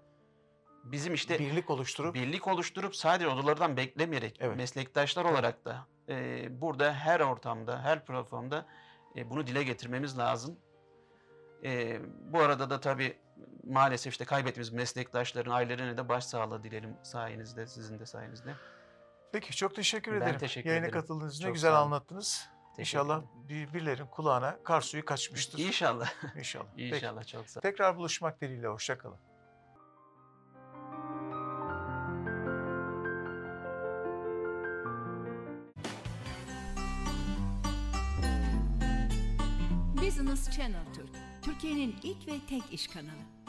Bizim 0.84 1.14
işte 1.14 1.38
birlik 1.38 1.70
oluşturup 1.70 2.14
birlik 2.14 2.48
oluşturup 2.48 2.96
sadece 2.96 3.28
odalardan 3.28 3.76
beklemeyerek 3.76 4.36
Evet. 4.40 4.56
meslektaşlar 4.56 5.24
olarak 5.24 5.64
da 5.64 5.86
e, 6.08 6.46
burada 6.60 6.92
her 6.94 7.20
ortamda, 7.20 7.82
her 7.82 8.04
platformda 8.04 8.66
e, 9.16 9.30
bunu 9.30 9.46
dile 9.46 9.62
getirmemiz 9.62 10.18
lazım. 10.18 10.58
E, 11.64 12.00
bu 12.32 12.38
arada 12.40 12.70
da 12.70 12.80
tabii 12.80 13.18
maalesef 13.64 14.12
işte 14.12 14.24
kaybettiğimiz 14.24 14.70
meslektaşların 14.72 15.50
ailelerine 15.52 15.96
de 15.96 16.08
başsağlığı 16.08 16.62
dilerim 16.62 16.96
sayenizde, 17.02 17.66
sizin 17.66 17.98
de 17.98 18.06
sayenizde. 18.06 18.54
Peki 19.32 19.56
çok 19.56 19.74
teşekkür 19.74 20.12
Ben 20.12 20.20
ederim. 20.20 20.38
teşekkür 20.38 20.68
Yayına 20.70 20.86
ederim. 20.86 21.00
katıldığınız 21.00 21.36
için 21.36 21.52
güzel 21.52 21.74
anlattınız. 21.74 22.48
İnşallah 22.78 23.22
birbirlerin 23.48 24.06
kulağına 24.06 24.59
kar 24.64 24.80
suyu 24.80 25.04
kaçmıştır. 25.04 25.59
İnşallah. 25.59 26.37
İnşallah. 26.37 26.66
Peki. 26.76 26.96
İnşallah 26.96 27.26
çok 27.26 27.48
sağ 27.48 27.61
Tekrar 27.61 27.96
buluşmak 27.96 28.40
dileğiyle. 28.40 28.68
Hoşçakalın. 28.68 29.18
Business 40.02 40.50
Channel 40.56 40.85
Türk, 40.94 41.11
Türkiye'nin 41.42 41.96
ilk 42.02 42.28
ve 42.28 42.33
tek 42.48 42.62
iş 42.72 42.87
kanalı. 42.87 43.39